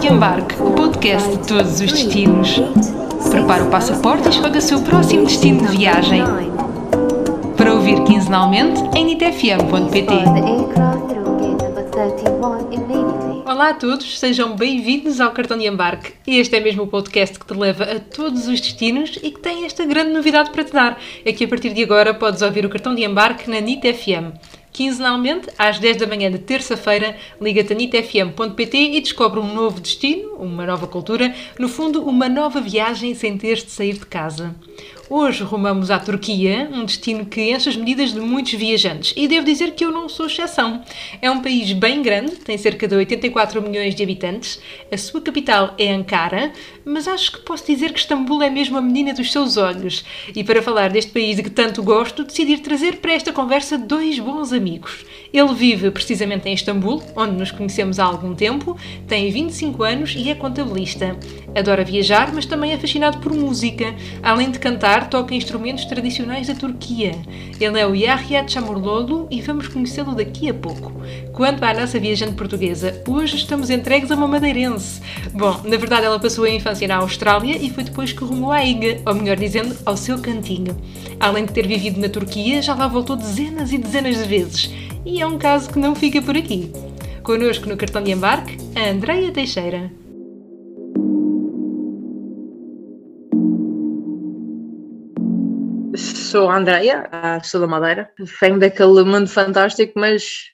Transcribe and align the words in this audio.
de 0.00 0.08
Embarque, 0.08 0.54
o 0.60 0.72
podcast 0.72 1.28
de 1.30 1.48
todos 1.48 1.80
os 1.80 1.92
destinos. 1.92 2.60
Prepare 3.30 3.62
o 3.62 3.70
passaporte 3.70 4.26
e 4.26 4.30
escolha 4.30 4.58
o 4.58 4.60
seu 4.60 4.80
próximo 4.82 5.24
destino 5.24 5.66
de 5.66 5.76
viagem. 5.76 6.22
Para 7.56 7.72
ouvir 7.72 8.04
quinzenalmente 8.04 8.80
em 8.94 9.06
nitfm.pt. 9.06 10.12
Olá 13.46 13.70
a 13.70 13.74
todos, 13.74 14.18
sejam 14.18 14.54
bem-vindos 14.54 15.18
ao 15.18 15.30
Cartão 15.30 15.56
de 15.56 15.66
Embarque. 15.66 16.12
Este 16.26 16.56
é 16.56 16.60
mesmo 16.60 16.82
o 16.82 16.86
podcast 16.86 17.38
que 17.38 17.46
te 17.46 17.54
leva 17.54 17.84
a 17.84 17.98
todos 17.98 18.48
os 18.48 18.60
destinos 18.60 19.18
e 19.22 19.30
que 19.30 19.40
tem 19.40 19.64
esta 19.64 19.86
grande 19.86 20.12
novidade 20.12 20.50
para 20.50 20.64
te 20.64 20.72
dar. 20.72 21.00
É 21.24 21.32
que 21.32 21.44
a 21.44 21.48
partir 21.48 21.72
de 21.72 21.82
agora 21.82 22.12
podes 22.12 22.42
ouvir 22.42 22.66
o 22.66 22.68
Cartão 22.68 22.94
de 22.94 23.02
Embarque 23.02 23.48
na 23.48 23.60
NIT 23.60 23.94
FM. 23.94 24.36
Quinzenalmente, 24.76 25.48
às 25.56 25.78
10 25.78 25.96
da 25.96 26.06
manhã 26.06 26.30
de 26.30 26.36
terça-feira, 26.36 27.16
liga-te 27.40 27.72
a 27.72 27.76
nitfm.pt 27.76 28.76
e 28.76 29.00
descobre 29.00 29.40
um 29.40 29.54
novo 29.54 29.80
destino, 29.80 30.34
uma 30.34 30.66
nova 30.66 30.86
cultura, 30.86 31.34
no 31.58 31.66
fundo, 31.66 32.06
uma 32.06 32.28
nova 32.28 32.60
viagem 32.60 33.14
sem 33.14 33.38
teres 33.38 33.64
de 33.64 33.70
sair 33.70 33.94
de 33.94 34.04
casa. 34.04 34.54
Hoje 35.08 35.44
rumamos 35.44 35.88
à 35.88 36.00
Turquia, 36.00 36.68
um 36.72 36.84
destino 36.84 37.24
que 37.24 37.40
enche 37.40 37.68
as 37.68 37.76
medidas 37.76 38.12
de 38.12 38.18
muitos 38.18 38.54
viajantes. 38.54 39.14
E 39.16 39.28
devo 39.28 39.46
dizer 39.46 39.70
que 39.70 39.84
eu 39.84 39.92
não 39.92 40.08
sou 40.08 40.26
exceção. 40.26 40.82
É 41.22 41.30
um 41.30 41.40
país 41.40 41.72
bem 41.72 42.02
grande, 42.02 42.32
tem 42.32 42.58
cerca 42.58 42.88
de 42.88 42.96
84 42.96 43.62
milhões 43.62 43.94
de 43.94 44.02
habitantes. 44.02 44.60
A 44.90 44.98
sua 44.98 45.20
capital 45.20 45.74
é 45.78 45.92
Ankara, 45.92 46.50
mas 46.84 47.06
acho 47.06 47.30
que 47.30 47.40
posso 47.42 47.64
dizer 47.64 47.92
que 47.92 48.00
Istambul 48.00 48.42
é 48.42 48.50
mesmo 48.50 48.76
a 48.78 48.82
menina 48.82 49.14
dos 49.14 49.30
seus 49.30 49.56
olhos. 49.56 50.04
E 50.34 50.42
para 50.42 50.60
falar 50.60 50.90
deste 50.90 51.12
país 51.12 51.36
de 51.36 51.44
que 51.44 51.50
tanto 51.50 51.84
gosto, 51.84 52.24
decidi 52.24 52.58
trazer 52.58 52.96
para 52.96 53.12
esta 53.12 53.32
conversa 53.32 53.78
dois 53.78 54.18
bons 54.18 54.52
amigos. 54.52 55.04
Ele 55.36 55.52
vive 55.52 55.90
precisamente 55.90 56.48
em 56.48 56.54
Istambul, 56.54 57.02
onde 57.14 57.32
nos 57.32 57.50
conhecemos 57.50 57.98
há 57.98 58.04
algum 58.06 58.34
tempo, 58.34 58.74
tem 59.06 59.30
25 59.30 59.82
anos 59.82 60.14
e 60.16 60.30
é 60.30 60.34
contabilista. 60.34 61.14
Adora 61.54 61.84
viajar, 61.84 62.32
mas 62.32 62.46
também 62.46 62.72
é 62.72 62.78
fascinado 62.78 63.18
por 63.18 63.34
música. 63.34 63.94
Além 64.22 64.50
de 64.50 64.58
cantar, 64.58 65.10
toca 65.10 65.34
instrumentos 65.34 65.84
tradicionais 65.84 66.46
da 66.46 66.54
Turquia. 66.54 67.12
Ele 67.60 67.78
é 67.78 67.86
o 67.86 67.94
Yahya 67.94 68.48
Chamorlolo 68.48 69.28
e 69.30 69.42
vamos 69.42 69.68
conhecê-lo 69.68 70.14
daqui 70.14 70.48
a 70.48 70.54
pouco. 70.54 70.90
Quanto 71.34 71.62
à 71.64 71.74
nossa 71.74 72.00
viajante 72.00 72.32
portuguesa, 72.32 73.02
hoje 73.06 73.36
estamos 73.36 73.68
entregues 73.68 74.10
a 74.10 74.14
uma 74.14 74.26
madeirense. 74.26 75.02
Bom, 75.34 75.60
na 75.64 75.76
verdade 75.76 76.06
ela 76.06 76.18
passou 76.18 76.44
a 76.44 76.50
infância 76.50 76.88
na 76.88 76.96
Austrália 76.96 77.58
e 77.60 77.68
foi 77.68 77.84
depois 77.84 78.10
que 78.10 78.24
rumou 78.24 78.52
à 78.52 78.64
Iga, 78.64 79.02
ou 79.04 79.14
melhor 79.14 79.36
dizendo, 79.36 79.76
ao 79.84 79.98
seu 79.98 80.18
cantinho. 80.18 80.74
Além 81.20 81.44
de 81.44 81.52
ter 81.52 81.66
vivido 81.66 82.00
na 82.00 82.08
Turquia, 82.08 82.62
já 82.62 82.74
lá 82.74 82.88
voltou 82.88 83.16
dezenas 83.16 83.70
e 83.70 83.76
dezenas 83.76 84.16
de 84.16 84.24
vezes 84.24 84.86
e 85.06 85.20
é 85.20 85.26
um 85.26 85.38
caso 85.38 85.72
que 85.72 85.78
não 85.78 85.94
fica 85.94 86.20
por 86.20 86.36
aqui. 86.36 86.72
Connosco 87.22 87.68
no 87.68 87.76
cartão 87.76 88.02
de 88.02 88.10
embarque, 88.10 88.56
a 88.74 88.90
Andreia 88.90 89.32
Teixeira. 89.32 89.90
Sou 95.96 96.50
a 96.50 96.56
Andreia, 96.58 97.08
sou 97.44 97.60
da 97.60 97.68
Madeira. 97.68 98.10
Venho 98.40 98.58
daquele 98.58 99.04
mundo 99.04 99.28
fantástico, 99.28 99.92
mas 99.96 100.50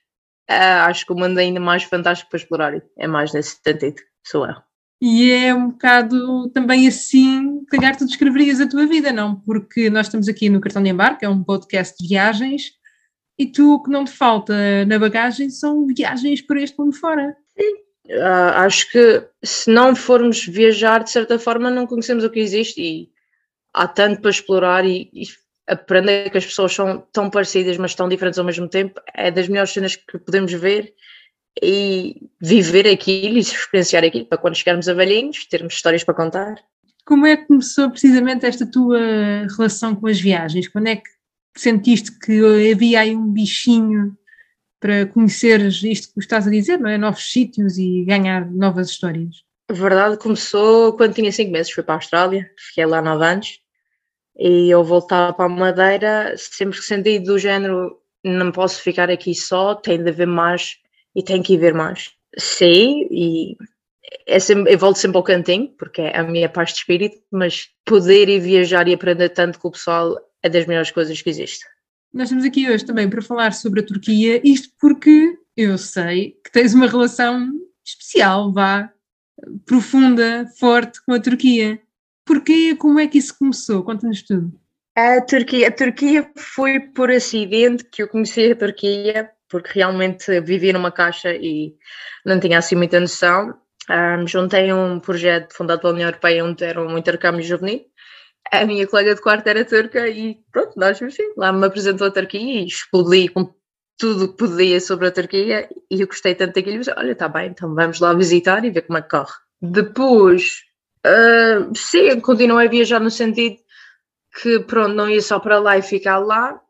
uh, 0.50 0.84
acho 0.86 1.06
que 1.06 1.12
o 1.12 1.16
mundo 1.16 1.40
é 1.40 1.44
ainda 1.44 1.58
mais 1.58 1.82
fantástico 1.84 2.30
para 2.30 2.38
explorar. 2.38 2.82
É 2.98 3.06
mais 3.08 3.32
nesse 3.32 3.58
sentido. 3.64 4.02
Sou 4.24 4.46
eu. 4.46 4.54
E 5.00 5.32
é 5.32 5.52
um 5.52 5.70
bocado 5.70 6.48
também 6.50 6.86
assim, 6.86 7.64
calhar 7.68 7.96
tu 7.96 8.06
descreverias 8.06 8.60
a 8.60 8.68
tua 8.68 8.86
vida, 8.86 9.12
não? 9.12 9.34
Porque 9.34 9.90
nós 9.90 10.06
estamos 10.06 10.28
aqui 10.28 10.48
no 10.48 10.60
Cartão 10.60 10.80
de 10.80 10.90
Embarque, 10.90 11.24
é 11.24 11.28
um 11.28 11.42
podcast 11.42 11.96
de 11.98 12.06
viagens, 12.06 12.70
e 13.38 13.46
tu, 13.46 13.74
o 13.74 13.82
que 13.82 13.90
não 13.90 14.04
te 14.04 14.12
falta 14.12 14.84
na 14.84 14.98
bagagem 14.98 15.50
são 15.50 15.86
viagens 15.86 16.40
por 16.42 16.56
este 16.56 16.78
mundo 16.78 16.94
fora. 16.94 17.36
Sim. 17.58 17.74
Uh, 18.06 18.52
acho 18.56 18.90
que 18.90 19.26
se 19.42 19.70
não 19.70 19.94
formos 19.94 20.44
viajar, 20.44 21.02
de 21.02 21.10
certa 21.10 21.38
forma, 21.38 21.70
não 21.70 21.86
conhecemos 21.86 22.24
o 22.24 22.30
que 22.30 22.40
existe 22.40 22.80
e 22.80 23.08
há 23.72 23.86
tanto 23.88 24.20
para 24.20 24.30
explorar 24.30 24.84
e, 24.84 25.08
e 25.12 25.22
aprender 25.66 26.30
que 26.30 26.38
as 26.38 26.44
pessoas 26.44 26.72
são 26.72 27.06
tão 27.12 27.30
parecidas, 27.30 27.76
mas 27.78 27.94
tão 27.94 28.08
diferentes 28.08 28.38
ao 28.38 28.44
mesmo 28.44 28.68
tempo. 28.68 29.00
É 29.14 29.30
das 29.30 29.48
melhores 29.48 29.72
cenas 29.72 29.96
que 29.96 30.18
podemos 30.18 30.52
ver 30.52 30.92
e 31.62 32.28
viver 32.40 32.86
aquilo 32.86 33.36
e 33.36 33.40
experienciar 33.40 34.04
aquilo 34.04 34.26
para 34.26 34.38
quando 34.38 34.56
chegarmos 34.56 34.88
a 34.88 34.94
velhinhos 34.94 35.46
termos 35.46 35.74
histórias 35.74 36.04
para 36.04 36.14
contar. 36.14 36.54
Como 37.04 37.26
é 37.26 37.36
que 37.36 37.46
começou 37.46 37.90
precisamente 37.90 38.46
esta 38.46 38.64
tua 38.64 39.00
relação 39.56 39.94
com 39.94 40.06
as 40.06 40.20
viagens? 40.20 40.68
Quando 40.68 40.88
é 40.88 40.96
que 40.96 41.10
sentiste 41.56 42.18
que 42.18 42.72
havia 42.72 43.00
aí 43.00 43.16
um 43.16 43.28
bichinho 43.28 44.16
para 44.80 45.06
conheceres 45.06 45.82
isto 45.82 46.12
que 46.12 46.20
estás 46.20 46.46
a 46.46 46.50
dizer, 46.50 46.78
não 46.78 46.90
é? 46.90 46.98
Novos 46.98 47.30
sítios 47.30 47.78
e 47.78 48.04
ganhar 48.04 48.50
novas 48.50 48.90
histórias? 48.90 49.44
A 49.68 49.72
verdade 49.72 50.18
começou 50.18 50.96
quando 50.96 51.14
tinha 51.14 51.30
5 51.30 51.50
meses, 51.50 51.72
fui 51.72 51.82
para 51.82 51.94
a 51.94 51.98
Austrália, 51.98 52.50
fiquei 52.58 52.84
lá 52.84 53.00
9 53.00 53.24
anos 53.24 53.60
e 54.36 54.68
eu 54.70 54.82
voltava 54.82 55.32
para 55.32 55.44
a 55.44 55.48
Madeira 55.48 56.34
sempre 56.36 56.80
senti 56.82 57.20
do 57.20 57.38
género 57.38 58.02
não 58.24 58.52
posso 58.52 58.80
ficar 58.80 59.10
aqui 59.10 59.34
só, 59.34 59.74
tem 59.74 60.02
de 60.02 60.10
haver 60.10 60.26
mais 60.26 60.76
e 61.14 61.22
tem 61.22 61.42
que 61.42 61.54
ir 61.54 61.58
ver 61.58 61.74
mais. 61.74 62.10
Sim, 62.38 63.06
e 63.10 63.56
é 64.26 64.38
sempre, 64.38 64.72
eu 64.72 64.78
volto 64.78 64.96
sempre 64.96 65.16
ao 65.16 65.22
cantinho, 65.22 65.68
porque 65.78 66.02
é 66.02 66.16
a 66.16 66.22
minha 66.22 66.48
paz 66.48 66.70
de 66.70 66.78
espírito, 66.78 67.16
mas 67.30 67.68
poder 67.84 68.28
ir 68.28 68.40
viajar 68.40 68.86
e 68.88 68.94
aprender 68.94 69.30
tanto 69.30 69.58
com 69.58 69.68
o 69.68 69.72
pessoal 69.72 70.16
é 70.42 70.48
das 70.48 70.66
melhores 70.66 70.90
coisas 70.90 71.20
que 71.20 71.30
existe. 71.30 71.64
Nós 72.12 72.24
estamos 72.24 72.44
aqui 72.44 72.68
hoje 72.68 72.84
também 72.84 73.08
para 73.08 73.22
falar 73.22 73.52
sobre 73.52 73.80
a 73.80 73.86
Turquia, 73.86 74.40
isto 74.44 74.68
porque 74.80 75.38
eu 75.56 75.78
sei 75.78 76.36
que 76.44 76.50
tens 76.50 76.74
uma 76.74 76.86
relação 76.86 77.50
especial, 77.84 78.52
vá, 78.52 78.90
profunda, 79.64 80.46
forte 80.58 81.02
com 81.04 81.12
a 81.12 81.20
Turquia. 81.20 81.80
Porquê? 82.24 82.76
Como 82.76 83.00
é 83.00 83.06
que 83.06 83.18
isso 83.18 83.36
começou? 83.38 83.82
Conta-nos 83.82 84.22
tudo. 84.22 84.52
A 84.94 85.20
Turquia, 85.22 85.68
a 85.68 85.72
Turquia 85.72 86.30
foi 86.36 86.80
por 86.80 87.10
acidente 87.10 87.84
que 87.84 88.02
eu 88.02 88.08
conheci 88.08 88.52
a 88.52 88.56
Turquia, 88.56 89.30
porque 89.48 89.70
realmente 89.74 90.40
vivia 90.42 90.72
numa 90.72 90.92
caixa 90.92 91.34
e 91.34 91.74
não 92.26 92.38
tinha 92.38 92.58
assim 92.58 92.76
muita 92.76 93.00
noção. 93.00 93.54
Um, 93.90 94.26
juntei 94.26 94.72
um 94.72 95.00
projeto 95.00 95.54
fundado 95.54 95.80
pela 95.80 95.94
União 95.94 96.08
Europeia 96.08 96.44
onde 96.44 96.62
era 96.62 96.80
um 96.80 96.96
intercâmbio 96.96 97.42
juvenil 97.42 97.84
a 98.50 98.66
minha 98.66 98.86
colega 98.86 99.14
de 99.14 99.20
quarto 99.20 99.46
era 99.46 99.64
turca 99.64 100.08
e 100.08 100.38
pronto, 100.50 100.72
nós 100.76 101.00
enfim, 101.00 101.32
lá 101.36 101.52
me 101.52 101.66
apresentou 101.66 102.06
a 102.06 102.10
Turquia 102.10 102.40
e 102.40 102.66
explodi 102.66 103.28
com 103.28 103.54
tudo 103.98 104.28
que 104.28 104.36
podia 104.36 104.80
sobre 104.80 105.08
a 105.08 105.12
Turquia 105.12 105.68
e 105.90 106.00
eu 106.00 106.06
gostei 106.06 106.34
tanto 106.34 106.54
daquilo, 106.54 106.78
disse, 106.78 106.92
olha, 106.96 107.12
está 107.12 107.28
bem, 107.28 107.50
então 107.50 107.74
vamos 107.74 108.00
lá 108.00 108.12
visitar 108.12 108.64
e 108.64 108.70
ver 108.70 108.82
como 108.82 108.98
é 108.98 109.02
que 109.02 109.08
corre. 109.08 109.32
Depois, 109.60 110.62
uh, 111.06 111.74
sim, 111.76 112.18
continuei 112.20 112.66
a 112.66 112.70
viajar 112.70 113.00
no 113.00 113.10
sentido 113.10 113.56
que 114.40 114.60
pronto, 114.60 114.94
não 114.94 115.08
ia 115.08 115.22
só 115.22 115.38
para 115.38 115.58
lá 115.58 115.78
e 115.78 115.82
ficar 115.82 116.18
lá, 116.18 116.60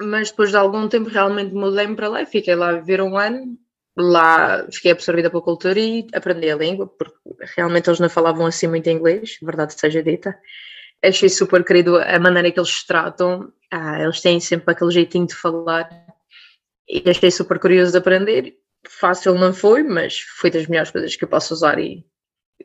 mas 0.00 0.30
depois 0.30 0.50
de 0.50 0.56
algum 0.56 0.88
tempo 0.88 1.08
realmente 1.08 1.54
mudei-me 1.54 1.94
para 1.94 2.08
lá 2.08 2.22
e 2.22 2.26
fiquei 2.26 2.54
lá 2.54 2.70
a 2.70 2.72
viver 2.72 3.00
um 3.00 3.16
ano. 3.16 3.58
Lá 3.94 4.66
fiquei 4.72 4.90
absorvida 4.90 5.28
pela 5.28 5.42
cultura 5.42 5.78
e 5.78 6.06
aprendi 6.14 6.50
a 6.50 6.56
língua, 6.56 6.86
porque 6.86 7.14
realmente 7.54 7.90
eles 7.90 8.00
não 8.00 8.08
falavam 8.08 8.46
assim 8.46 8.66
muito 8.66 8.88
inglês, 8.88 9.36
verdade 9.42 9.78
seja 9.78 10.02
dita 10.02 10.34
achei 11.02 11.28
super 11.28 11.64
querido 11.64 11.96
a 11.96 12.18
maneira 12.18 12.50
que 12.50 12.58
eles 12.58 12.84
tratam. 12.84 13.52
Ah, 13.70 14.00
eles 14.00 14.20
têm 14.20 14.38
sempre 14.40 14.72
aquele 14.72 14.90
jeitinho 14.90 15.26
de 15.26 15.34
falar 15.34 15.88
e 16.88 17.08
achei 17.08 17.30
super 17.30 17.58
curioso 17.58 17.92
de 17.92 17.98
aprender. 17.98 18.54
Fácil 18.88 19.34
não 19.34 19.52
foi, 19.52 19.82
mas 19.82 20.20
foi 20.38 20.50
das 20.50 20.66
melhores 20.66 20.90
coisas 20.90 21.16
que 21.16 21.24
eu 21.24 21.28
posso 21.28 21.54
usar 21.54 21.78
e 21.78 22.04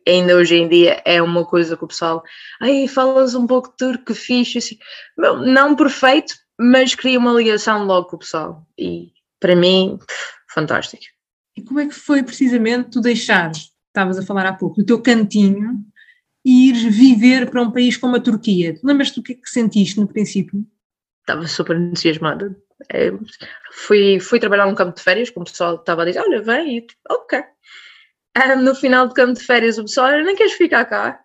ainda 0.07 0.35
hoje 0.35 0.55
em 0.55 0.67
dia 0.67 1.01
é 1.05 1.21
uma 1.21 1.45
coisa 1.45 1.75
que 1.75 1.83
o 1.83 1.87
pessoal, 1.87 2.23
falas 2.89 3.35
um 3.35 3.47
pouco 3.47 3.69
de 3.69 3.77
turco, 3.77 4.13
fixe, 4.13 4.57
assim. 4.57 4.77
não 5.17 5.75
perfeito, 5.75 6.33
mas 6.59 6.95
cria 6.95 7.19
uma 7.19 7.33
ligação 7.33 7.85
logo 7.85 8.07
com 8.07 8.15
o 8.15 8.19
pessoal 8.19 8.65
e 8.77 9.11
para 9.39 9.55
mim, 9.55 9.99
fantástico. 10.49 11.03
E 11.55 11.61
como 11.61 11.79
é 11.79 11.87
que 11.87 11.93
foi 11.93 12.23
precisamente 12.23 12.91
tu 12.91 13.01
deixares, 13.01 13.71
estavas 13.87 14.17
a 14.17 14.25
falar 14.25 14.45
há 14.45 14.53
pouco, 14.53 14.77
do 14.77 14.85
teu 14.85 15.01
cantinho 15.01 15.83
e 16.47 16.69
ires 16.69 16.95
viver 16.95 17.49
para 17.49 17.61
um 17.61 17.69
país 17.69 17.97
como 17.97 18.15
a 18.15 18.21
Turquia. 18.21 18.79
Lembras-te 18.81 19.19
do 19.19 19.23
que 19.23 19.33
é 19.33 19.35
que 19.35 19.49
sentiste 19.49 19.99
no 19.99 20.07
princípio? 20.07 20.65
Estava 21.19 21.45
super 21.45 21.75
entusiasmada. 21.75 22.55
É, 22.89 23.11
fui, 23.73 24.17
fui 24.21 24.39
trabalhar 24.39 24.65
num 24.65 24.73
campo 24.73 24.95
de 24.95 25.03
férias, 25.03 25.29
como 25.29 25.43
o 25.43 25.49
pessoal 25.49 25.75
estava 25.75 26.03
a 26.03 26.05
dizer, 26.05 26.21
olha, 26.21 26.41
vem, 26.41 26.77
e 26.77 26.87
ok. 27.09 27.43
Um, 28.37 28.61
no 28.61 28.73
final 28.73 29.09
do 29.09 29.13
campo 29.13 29.33
de 29.33 29.43
férias, 29.43 29.77
o 29.77 29.81
pessoal, 29.81 30.07
olha, 30.07 30.23
nem 30.23 30.37
queres 30.37 30.53
ficar 30.53 30.85
cá? 30.85 31.19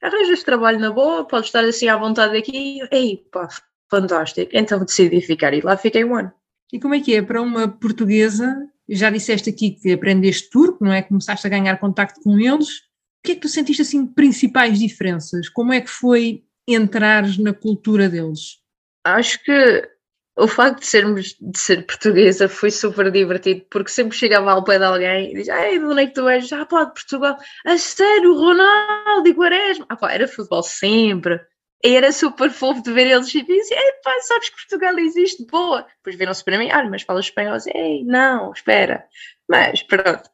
Arranjas 0.00 0.44
trabalho 0.44 0.78
na 0.78 0.92
boa, 0.92 1.26
podes 1.26 1.48
estar 1.48 1.64
assim 1.64 1.88
à 1.88 1.96
vontade 1.96 2.36
aqui. 2.36 2.78
Ei, 2.92 3.16
pá, 3.32 3.48
fantástico. 3.90 4.52
Então 4.54 4.84
decidi 4.84 5.20
ficar 5.22 5.52
e 5.54 5.60
lá 5.60 5.76
fiquei 5.76 6.04
um 6.04 6.14
ano. 6.14 6.32
E 6.72 6.78
como 6.78 6.94
é 6.94 7.00
que 7.00 7.16
é 7.16 7.22
para 7.22 7.42
uma 7.42 7.66
portuguesa? 7.66 8.68
Já 8.88 9.10
disseste 9.10 9.50
aqui 9.50 9.72
que 9.72 9.92
aprendeste 9.92 10.50
turco, 10.50 10.84
não 10.84 10.92
é? 10.92 11.02
Começaste 11.02 11.44
a 11.48 11.50
ganhar 11.50 11.78
contacto 11.78 12.20
com 12.20 12.38
eles 12.38 12.91
o 13.22 13.24
que 13.24 13.32
é 13.32 13.34
que 13.36 13.40
tu 13.42 13.48
sentiste 13.48 13.82
assim 13.82 14.04
principais 14.04 14.80
diferenças? 14.80 15.48
Como 15.48 15.72
é 15.72 15.80
que 15.80 15.88
foi 15.88 16.42
entrares 16.66 17.38
na 17.38 17.54
cultura 17.54 18.08
deles? 18.08 18.58
Acho 19.04 19.40
que 19.44 19.88
o 20.36 20.48
facto 20.48 20.80
de 20.80 20.86
sermos 20.86 21.36
de 21.40 21.56
ser 21.56 21.86
portuguesa 21.86 22.48
foi 22.48 22.72
super 22.72 23.12
divertido, 23.12 23.64
porque 23.70 23.92
sempre 23.92 24.16
chegava 24.16 24.50
ao 24.50 24.64
pé 24.64 24.78
de 24.78 24.84
alguém 24.84 25.30
e 25.30 25.34
dizia, 25.34 25.70
ei, 25.70 25.78
de 25.78 25.84
onde 25.84 26.02
é 26.02 26.06
que 26.06 26.14
tu 26.14 26.28
és? 26.28 26.52
Ah, 26.52 26.66
pá, 26.66 26.82
de 26.82 26.94
Portugal. 26.94 27.38
A 27.64 27.78
sério, 27.78 28.34
Ronaldo 28.34 29.28
e 29.28 29.34
Quaresma. 29.34 29.86
Ah, 29.88 29.96
pá, 29.96 30.10
era 30.10 30.26
futebol 30.26 30.64
sempre. 30.64 31.40
E 31.84 31.94
era 31.94 32.10
super 32.10 32.50
fofo 32.50 32.82
de 32.82 32.92
ver 32.92 33.06
eles 33.06 33.32
e 33.32 33.42
dizia, 33.44 33.76
ei, 33.76 33.92
pá, 34.02 34.18
sabes 34.22 34.48
que 34.48 34.56
Portugal 34.56 34.98
existe? 34.98 35.46
Boa. 35.46 35.86
Depois 35.98 36.16
viram-se 36.16 36.44
para 36.44 36.58
mim, 36.58 36.70
ah, 36.72 36.82
mas 36.90 37.02
falas 37.02 37.26
espanhol. 37.26 37.56
Ei, 37.72 38.02
não, 38.04 38.52
espera. 38.52 39.04
Mas, 39.48 39.80
pronto. 39.84 40.28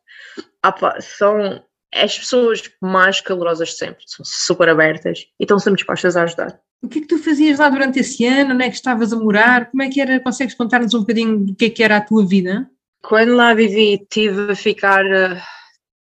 Ah, 0.62 0.72
pá, 0.72 0.98
são 1.02 1.62
as 1.94 2.18
pessoas 2.18 2.62
mais 2.80 3.20
calorosas 3.20 3.70
de 3.70 3.76
sempre. 3.76 4.04
São 4.06 4.24
super 4.24 4.68
abertas 4.68 5.26
e 5.38 5.44
estão 5.44 5.58
sempre 5.58 5.78
dispostas 5.78 6.16
a 6.16 6.22
ajudar. 6.24 6.60
O 6.82 6.88
que 6.88 6.98
é 6.98 7.02
que 7.02 7.08
tu 7.08 7.18
fazias 7.18 7.58
lá 7.58 7.68
durante 7.68 7.98
esse 7.98 8.24
ano? 8.24 8.54
Onde 8.54 8.64
é 8.64 8.68
que 8.68 8.76
estavas 8.76 9.12
a 9.12 9.16
morar? 9.16 9.70
Como 9.70 9.82
é 9.82 9.88
que 9.88 10.00
era? 10.00 10.20
Consegues 10.20 10.54
contar-nos 10.54 10.94
um 10.94 11.00
bocadinho 11.00 11.38
do 11.38 11.54
que 11.54 11.66
é 11.66 11.70
que 11.70 11.82
era 11.82 11.96
a 11.96 12.00
tua 12.00 12.24
vida? 12.26 12.70
Quando 13.02 13.34
lá 13.34 13.54
vivi, 13.54 14.06
tive 14.08 14.52
a 14.52 14.54
ficar. 14.54 15.04
Eh, 15.04 15.42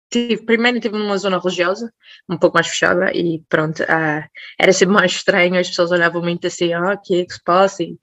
tive, 0.09 0.44
primeiro 0.45 0.77
estive 0.77 0.97
numa 0.97 1.18
zona 1.18 1.39
religiosa, 1.39 1.94
um 2.30 2.38
pouco 2.38 2.56
mais 2.56 2.68
fechada, 2.68 3.12
e 3.13 3.44
pronto, 3.50 3.83
uh, 3.83 4.23
era 4.59 4.73
sempre 4.73 4.95
mais 4.95 5.12
estranho, 5.12 5.59
as 5.59 5.68
pessoas 5.68 5.91
olhavam 5.91 6.21
muito 6.21 6.47
assim, 6.47 6.73
ah, 6.73 6.94
o 6.94 7.01
que 7.01 7.21
é 7.21 7.25
que 7.25 7.33
se 7.33 7.44
passa? 7.44 7.83
E 7.83 7.97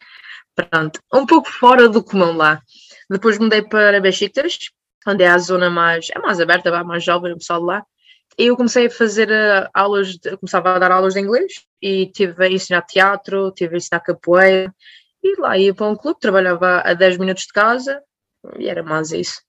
pronto, 0.55 1.01
um 1.13 1.27
pouco 1.27 1.51
fora 1.51 1.89
do 1.89 2.03
comum 2.03 2.37
lá. 2.37 2.63
Depois 3.11 3.39
mudei 3.39 3.63
para 3.63 4.01
Besiktas, 4.01 4.59
onde 5.07 5.25
é 5.25 5.29
a 5.29 5.39
zona 5.39 5.71
mais, 5.71 6.09
é 6.15 6.19
mais 6.19 6.41
aberta, 6.41 6.85
mais 6.85 7.05
jovem, 7.05 7.33
o 7.33 7.39
pessoal 7.39 7.63
lá, 7.63 7.85
eu 8.37 8.57
comecei 8.57 8.87
a 8.87 8.91
fazer 8.91 9.31
uh, 9.31 9.69
aulas, 9.73 10.17
de, 10.17 10.37
começava 10.37 10.75
a 10.75 10.79
dar 10.79 10.91
aulas 10.91 11.15
de 11.15 11.21
inglês 11.21 11.53
e 11.81 12.07
tive 12.07 12.45
a 12.45 12.51
ensinar 12.51 12.83
teatro, 12.83 13.53
tive 13.53 13.75
a 13.75 13.77
ensinar 13.79 14.01
capoeira 14.01 14.75
e 15.23 15.41
lá 15.41 15.57
ia 15.57 15.73
para 15.73 15.89
um 15.89 15.97
clube, 15.97 16.21
trabalhava 16.21 16.81
a 16.81 16.95
10 16.95 17.19
minutos 17.19 17.45
de 17.45 17.53
casa 17.53 18.03
e 18.59 18.69
era 18.69 18.83
mais 18.83 19.13
isso. 19.13 19.41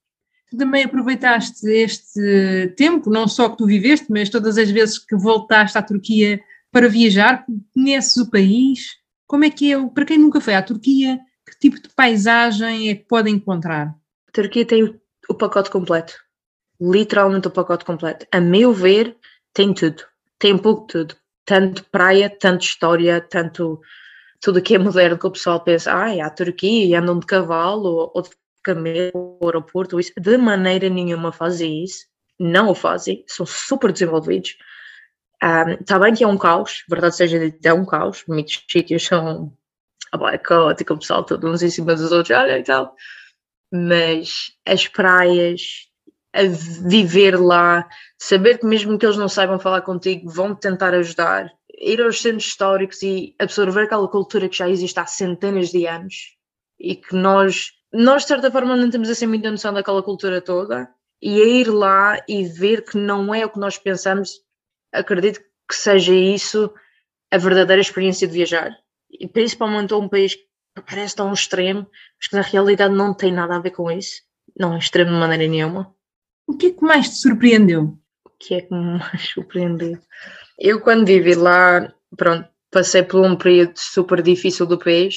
Tu 0.50 0.57
também 0.57 0.84
aproveitaste 0.84 1.68
este 1.68 2.74
tempo, 2.78 3.10
não 3.10 3.28
só 3.28 3.50
que 3.50 3.57
tu 3.57 3.66
viveste, 3.66 4.06
mas 4.10 4.30
todas 4.30 4.57
as 4.57 4.69
vezes 4.69 5.00
que 5.00 5.16
voltaste 5.16 5.78
à 5.78 5.81
Turquia 5.81 6.40
para 6.72 6.88
viajar, 6.88 7.44
conheces 7.74 8.16
o 8.18 8.30
país? 8.30 8.98
Como 9.25 9.44
é 9.44 9.50
que 9.50 9.74
é, 9.74 9.88
para 9.88 10.06
quem 10.06 10.19
nunca 10.19 10.40
foi 10.40 10.54
à 10.54 10.62
Turquia, 10.62 11.19
que 11.50 11.57
tipo 11.60 11.81
de 11.81 11.90
paisagem 11.90 12.90
é 12.90 12.96
que 12.96 13.06
pode 13.06 13.30
encontrar? 13.30 13.88
A 14.28 14.31
Turquia 14.31 14.66
tem 14.66 14.84
o 15.30 15.33
pacote 15.33 15.69
completo 15.69 16.13
literalmente 16.80 17.48
o 17.48 17.51
pacote 17.51 17.86
completo. 17.86 18.25
A 18.31 18.39
meu 18.39 18.74
ver, 18.74 19.18
tem 19.54 19.74
tudo. 19.74 20.04
Tem 20.39 20.54
um 20.54 20.57
pouco 20.57 20.88
de 20.88 20.94
tudo. 20.94 21.16
Tanto 21.45 21.83
praia, 21.86 22.30
tanto 22.30 22.63
história, 22.63 23.22
tanto 23.22 23.80
tudo 24.42 24.62
que 24.62 24.75
é 24.75 24.77
moderno 24.80 25.18
que 25.18 25.27
o 25.27 25.31
pessoal 25.31 25.60
pensa, 25.62 25.95
ah, 25.95 26.13
é 26.13 26.22
a 26.22 26.30
Turquia 26.30 26.86
e 26.86 26.95
andam 26.95 27.19
de 27.19 27.25
cavalo 27.25 28.12
ou 28.13 28.22
de 28.22 28.30
camelo, 28.63 29.38
ou 29.39 29.48
aeroporto, 29.48 30.00
isso. 30.00 30.12
De 30.19 30.38
maneira 30.38 30.89
nenhuma 30.89 31.31
fazem 31.31 31.83
isso. 31.83 32.06
Não 32.39 32.69
o 32.69 32.75
fazem. 32.75 33.24
São 33.28 33.45
super 33.45 33.92
desenvolvidos. 33.92 34.57
Está 35.80 35.98
um, 35.98 36.00
bem 36.01 36.13
que 36.13 36.24
é 36.24 36.28
um 36.28 36.38
caos, 36.38 36.83
verdade 36.89 37.16
seja 37.16 37.39
dita, 37.39 37.69
é 37.69 37.74
um 37.74 37.86
caos. 37.86 38.24
Muitos 38.28 38.63
sítios 38.69 39.06
são 39.06 39.54
ah, 40.12 40.33
é 40.33 40.38
caótico, 40.38 40.94
o 40.94 40.98
pessoal 40.98 41.24
todo 41.24 41.48
uns 41.48 41.62
em 41.62 41.69
cima 41.69 41.94
dos 41.95 42.12
outros, 42.12 42.36
olha 42.38 42.57
e 42.57 42.63
tal. 42.63 42.95
Mas 43.75 44.54
as 44.66 44.88
praias, 44.88 45.89
a 46.33 46.44
viver 46.88 47.38
lá, 47.38 47.88
saber 48.18 48.57
que 48.57 48.66
mesmo 48.66 48.98
que 48.98 49.06
eles 49.06 49.18
não 49.18 49.27
saibam 49.27 49.60
falar 49.60 49.81
contigo, 49.81 50.30
vão 50.30 50.56
te 50.56 50.62
tentar 50.62 50.94
ajudar, 50.94 51.51
ir 51.77 52.01
aos 52.01 52.22
centros 52.22 52.45
históricos 52.45 53.01
e 53.04 53.36
absorver 53.38 53.83
aquela 53.83 54.07
cultura 54.07 54.48
que 54.48 54.57
já 54.57 54.69
existe 54.69 54.98
há 54.98 55.06
centenas 55.06 55.69
de 55.69 55.86
anos 55.86 56.38
e 56.80 56.95
que 56.95 57.13
nós, 57.13 57.74
nós 57.92 58.22
de 58.22 58.30
certa 58.30 58.50
forma 58.50 58.77
não 58.77 58.89
temos 58.89 59.10
assim 59.10 59.27
muita 59.27 59.51
noção 59.51 59.74
daquela 59.74 60.01
cultura 60.01 60.42
toda 60.42 60.89
e 61.21 61.42
a 61.42 61.45
ir 61.45 61.68
lá 61.68 62.24
e 62.30 62.45
ver 62.45 62.83
que 62.83 62.98
não 62.98 63.36
é 63.36 63.45
o 63.45 63.50
que 63.50 63.60
nós 63.60 63.78
pensamos, 63.78 64.42
acredito 64.94 65.42
que 65.68 65.75
seja 65.75 66.13
isso 66.13 66.74
a 67.31 67.38
verdadeira 67.38 67.81
experiência 67.81 68.28
de 68.28 68.33
viajar. 68.33 68.71
E 69.12 69.28
principalmente 69.28 69.94
a 69.94 69.98
um 69.98 70.07
país 70.07 70.38
parece 70.81 71.16
tão 71.16 71.31
extremo, 71.33 71.88
mas 72.19 72.27
que 72.27 72.36
na 72.36 72.42
realidade 72.42 72.94
não 72.94 73.13
tem 73.13 73.31
nada 73.31 73.56
a 73.56 73.60
ver 73.60 73.72
com 73.72 73.89
isso. 73.92 74.22
Não 74.57 74.75
é 74.75 74.80
extremo 74.80 75.12
de 75.12 75.18
maneira 75.18 75.48
nenhuma. 75.48 75.94
O 76.48 76.56
que 76.56 76.68
é 76.68 76.72
que 76.72 76.81
mais 76.81 77.10
te 77.10 77.16
surpreendeu? 77.16 77.98
O 78.25 78.30
que 78.39 78.56
é 78.56 78.62
que 78.62 78.74
me 78.74 79.00
mais 79.00 79.22
surpreendeu? 79.33 79.98
Eu, 80.60 80.81
quando 80.81 81.06
vivi 81.06 81.36
lá, 81.36 81.94
pronto, 82.16 82.48
passei 82.72 83.04
por 83.04 83.22
um 83.25 83.36
período 83.36 83.74
super 83.77 84.22
difícil 84.22 84.66
do 84.66 84.77
país, 84.77 85.16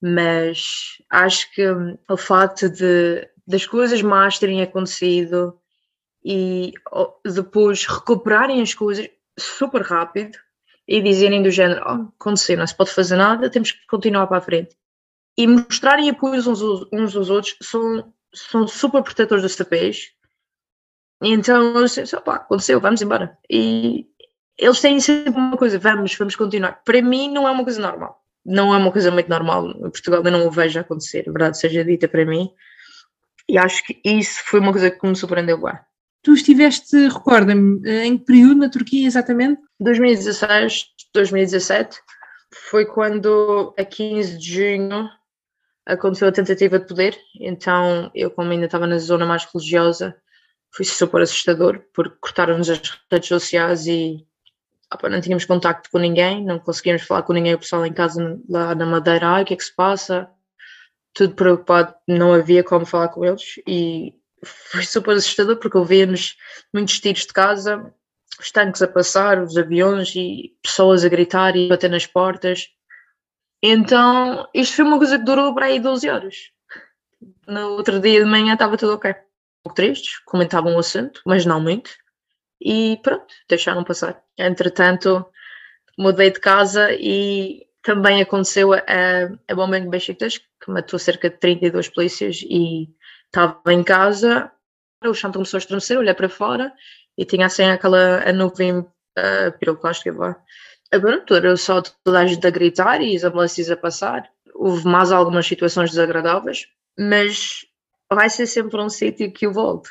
mas 0.00 0.62
acho 1.10 1.52
que 1.54 1.64
o 2.08 2.16
facto 2.16 2.68
de 2.68 3.28
das 3.46 3.66
coisas 3.66 4.00
más 4.00 4.38
terem 4.38 4.62
acontecido 4.62 5.58
e 6.24 6.72
depois 7.24 7.84
recuperarem 7.84 8.62
as 8.62 8.72
coisas 8.72 9.08
super 9.36 9.82
rápido 9.82 10.38
e 10.90 11.00
dizerem 11.00 11.42
do 11.42 11.50
género, 11.50 11.82
oh, 11.86 12.08
aconteceu, 12.20 12.58
não 12.58 12.66
se 12.66 12.76
pode 12.76 12.90
fazer 12.90 13.16
nada, 13.16 13.48
temos 13.48 13.72
que 13.72 13.86
continuar 13.86 14.26
para 14.26 14.38
a 14.38 14.42
frente. 14.42 14.76
E 15.38 15.46
mostrarem 15.46 16.10
apoio 16.10 16.40
uns, 16.40 16.60
uns 16.92 17.16
aos 17.16 17.30
outros 17.30 17.56
são, 17.62 18.12
são 18.34 18.66
super 18.66 19.02
protetores 19.02 19.42
do 19.42 19.48
seu 19.48 19.64
país 19.64 20.12
então 21.22 21.76
eu 21.76 21.84
disse, 21.84 22.16
opá, 22.16 22.36
aconteceu, 22.36 22.80
vamos 22.80 23.02
embora. 23.02 23.36
E 23.48 24.06
eles 24.58 24.80
têm 24.80 24.98
sempre 25.00 25.30
uma 25.30 25.56
coisa, 25.56 25.78
vamos, 25.78 26.14
vamos 26.16 26.34
continuar. 26.34 26.82
Para 26.84 27.02
mim 27.02 27.30
não 27.30 27.46
é 27.46 27.50
uma 27.50 27.64
coisa 27.64 27.80
normal. 27.80 28.24
Não 28.44 28.74
é 28.74 28.78
uma 28.78 28.90
coisa 28.90 29.10
muito 29.10 29.28
normal. 29.28 29.70
Em 29.70 29.90
Portugal 29.90 30.22
eu 30.24 30.32
não 30.32 30.46
o 30.46 30.50
vejo 30.50 30.80
acontecer, 30.80 31.24
a 31.28 31.32
verdade 31.32 31.58
seja 31.58 31.84
dita 31.84 32.08
para 32.08 32.24
mim. 32.24 32.50
E 33.46 33.58
acho 33.58 33.84
que 33.84 34.00
isso 34.04 34.40
foi 34.46 34.60
uma 34.60 34.72
coisa 34.72 34.90
que 34.90 35.06
me 35.06 35.14
surpreendeu 35.14 35.60
lá. 35.60 35.84
Tu 36.22 36.34
estiveste, 36.34 37.08
recorda-me, 37.08 37.80
em 38.04 38.18
que 38.18 38.24
período 38.24 38.56
na 38.56 38.68
Turquia 38.68 39.06
exatamente? 39.06 39.60
2016, 39.80 40.86
2017. 41.14 41.98
Foi 42.70 42.84
quando, 42.84 43.74
a 43.78 43.84
15 43.84 44.36
de 44.36 44.54
junho, 44.54 45.08
aconteceu 45.86 46.28
a 46.28 46.32
tentativa 46.32 46.78
de 46.78 46.86
poder. 46.86 47.18
Então, 47.40 48.10
eu, 48.14 48.30
como 48.30 48.50
ainda 48.50 48.66
estava 48.66 48.86
na 48.86 48.98
zona 48.98 49.24
mais 49.24 49.44
religiosa, 49.44 50.14
foi 50.70 50.84
super 50.84 51.22
assustador, 51.22 51.82
porque 51.94 52.16
cortaram-nos 52.20 52.68
as 52.68 52.80
redes 53.10 53.28
sociais 53.28 53.86
e 53.86 54.24
opa, 54.92 55.08
não 55.08 55.20
tínhamos 55.20 55.44
contacto 55.44 55.88
com 55.90 55.98
ninguém, 55.98 56.44
não 56.44 56.58
conseguíamos 56.58 57.02
falar 57.02 57.22
com 57.22 57.32
ninguém, 57.32 57.54
o 57.54 57.58
pessoal 57.58 57.86
em 57.86 57.92
casa 57.92 58.38
lá 58.48 58.74
na 58.74 58.86
Madeira, 58.86 59.28
ai, 59.28 59.42
o 59.42 59.46
que 59.46 59.54
é 59.54 59.56
que 59.56 59.64
se 59.64 59.74
passa? 59.74 60.28
Tudo 61.12 61.34
preocupado, 61.34 61.94
não 62.06 62.32
havia 62.32 62.62
como 62.62 62.86
falar 62.86 63.08
com 63.08 63.24
eles 63.24 63.60
e 63.66 64.14
foi 64.44 64.82
super 64.84 65.16
assustador 65.16 65.56
porque 65.56 65.76
ouvia-nos 65.76 66.36
muitos 66.72 67.00
tiros 67.00 67.26
de 67.26 67.32
casa, 67.32 67.92
os 68.38 68.50
tanques 68.50 68.82
a 68.82 68.88
passar, 68.88 69.42
os 69.42 69.56
aviões 69.56 70.14
e 70.14 70.56
pessoas 70.62 71.04
a 71.04 71.08
gritar 71.08 71.56
e 71.56 71.68
bater 71.68 71.90
nas 71.90 72.06
portas. 72.06 72.68
Então, 73.62 74.48
isto 74.54 74.76
foi 74.76 74.84
uma 74.84 74.98
coisa 74.98 75.18
que 75.18 75.24
durou 75.24 75.54
para 75.54 75.66
aí 75.66 75.78
12 75.78 76.08
horas. 76.08 76.36
No 77.46 77.72
outro 77.72 78.00
dia 78.00 78.24
de 78.24 78.30
manhã 78.30 78.54
estava 78.54 78.76
tudo 78.76 78.94
ok 78.94 79.14
pouco 79.62 79.74
tristes, 79.74 80.18
comentavam 80.24 80.74
o 80.74 80.78
assunto, 80.78 81.20
mas 81.24 81.44
não 81.44 81.60
muito, 81.60 81.90
e 82.60 82.98
pronto, 83.02 83.26
deixaram 83.48 83.84
passar. 83.84 84.22
Entretanto, 84.36 85.24
mudei 85.98 86.30
de 86.30 86.40
casa 86.40 86.92
e 86.92 87.66
também 87.82 88.20
aconteceu 88.20 88.72
a, 88.72 88.80
a 89.48 89.54
bomba 89.54 89.78
em 89.78 89.88
Besiktas, 89.88 90.38
que 90.38 90.70
matou 90.70 90.98
cerca 90.98 91.30
de 91.30 91.38
32 91.38 91.88
polícias 91.88 92.42
e 92.42 92.88
estava 93.30 93.72
em 93.72 93.82
casa, 93.82 94.50
o 95.04 95.14
chão 95.14 95.32
começou 95.32 95.56
a 95.56 95.60
estremecer, 95.60 95.98
olhei 95.98 96.14
para 96.14 96.28
fora 96.28 96.72
e 97.16 97.24
tinha 97.24 97.46
assim 97.46 97.64
aquela 97.64 98.28
a 98.28 98.32
nuvem 98.32 98.78
uh, 98.80 99.58
piroclástica 99.58 100.12
lá. 100.12 100.36
Agora 100.92 101.24
era 101.30 101.56
só 101.56 101.80
toda 101.80 102.20
a 102.20 102.26
gente 102.26 102.44
a 102.46 102.50
gritar 102.50 103.00
e 103.00 103.14
as 103.14 103.22
ambulâncias 103.22 103.70
a 103.70 103.76
passar. 103.76 104.28
Houve 104.54 104.84
mais 104.86 105.12
algumas 105.12 105.46
situações 105.46 105.90
desagradáveis, 105.90 106.66
mas 106.98 107.64
vai 108.12 108.28
ser 108.28 108.46
sempre 108.46 108.80
um 108.80 108.88
sítio 108.88 109.32
que 109.32 109.46
eu 109.46 109.52
volto, 109.52 109.88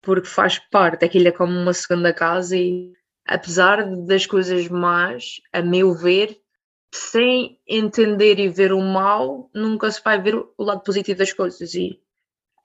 porque 0.00 0.28
faz 0.28 0.58
parte, 0.58 1.04
aquilo 1.04 1.28
é 1.28 1.32
como 1.32 1.52
uma 1.52 1.74
segunda 1.74 2.14
casa 2.14 2.56
e 2.56 2.92
apesar 3.26 3.84
das 4.06 4.24
coisas 4.26 4.68
más, 4.68 5.40
a 5.52 5.60
meu 5.60 5.92
ver, 5.92 6.40
sem 6.94 7.58
entender 7.66 8.38
e 8.38 8.48
ver 8.48 8.72
o 8.72 8.80
mal, 8.80 9.50
nunca 9.52 9.90
se 9.90 10.00
vai 10.02 10.20
ver 10.20 10.36
o 10.36 10.52
lado 10.58 10.82
positivo 10.82 11.18
das 11.18 11.32
coisas 11.32 11.74
e 11.74 12.00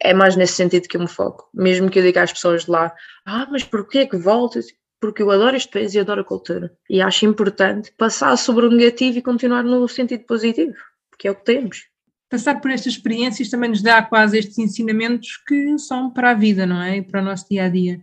é 0.01 0.13
mais 0.13 0.35
nesse 0.35 0.53
sentido 0.53 0.87
que 0.87 0.97
eu 0.97 1.01
me 1.01 1.07
foco. 1.07 1.49
Mesmo 1.53 1.89
que 1.89 1.99
eu 1.99 2.03
diga 2.03 2.23
às 2.23 2.33
pessoas 2.33 2.65
de 2.65 2.71
lá, 2.71 2.93
ah, 3.25 3.47
mas 3.49 3.63
porquê 3.63 4.05
que 4.05 4.17
voltas? 4.17 4.67
Porque 4.99 5.21
eu 5.21 5.31
adoro 5.31 5.55
este 5.55 5.71
país 5.71 5.93
e 5.93 5.99
adoro 5.99 6.21
a 6.21 6.25
cultura. 6.25 6.71
E 6.89 7.01
acho 7.01 7.25
importante 7.25 7.91
passar 7.97 8.35
sobre 8.37 8.65
o 8.65 8.71
negativo 8.71 9.17
e 9.17 9.21
continuar 9.21 9.63
no 9.63 9.87
sentido 9.87 10.25
positivo, 10.25 10.73
porque 11.09 11.27
é 11.27 11.31
o 11.31 11.35
que 11.35 11.45
temos 11.45 11.87
passar 12.29 12.59
por 12.59 12.71
estas 12.71 12.93
experiências 12.93 13.49
também 13.49 13.69
nos 13.69 13.81
dá 13.81 14.01
quase 14.01 14.37
estes 14.37 14.57
ensinamentos 14.57 15.37
que 15.47 15.77
são 15.79 16.11
para 16.11 16.31
a 16.31 16.33
vida, 16.33 16.65
não 16.65 16.81
é? 16.81 16.97
E 16.97 17.01
para 17.01 17.21
o 17.21 17.25
nosso 17.25 17.47
dia 17.49 17.65
a 17.65 17.69
dia. 17.69 18.01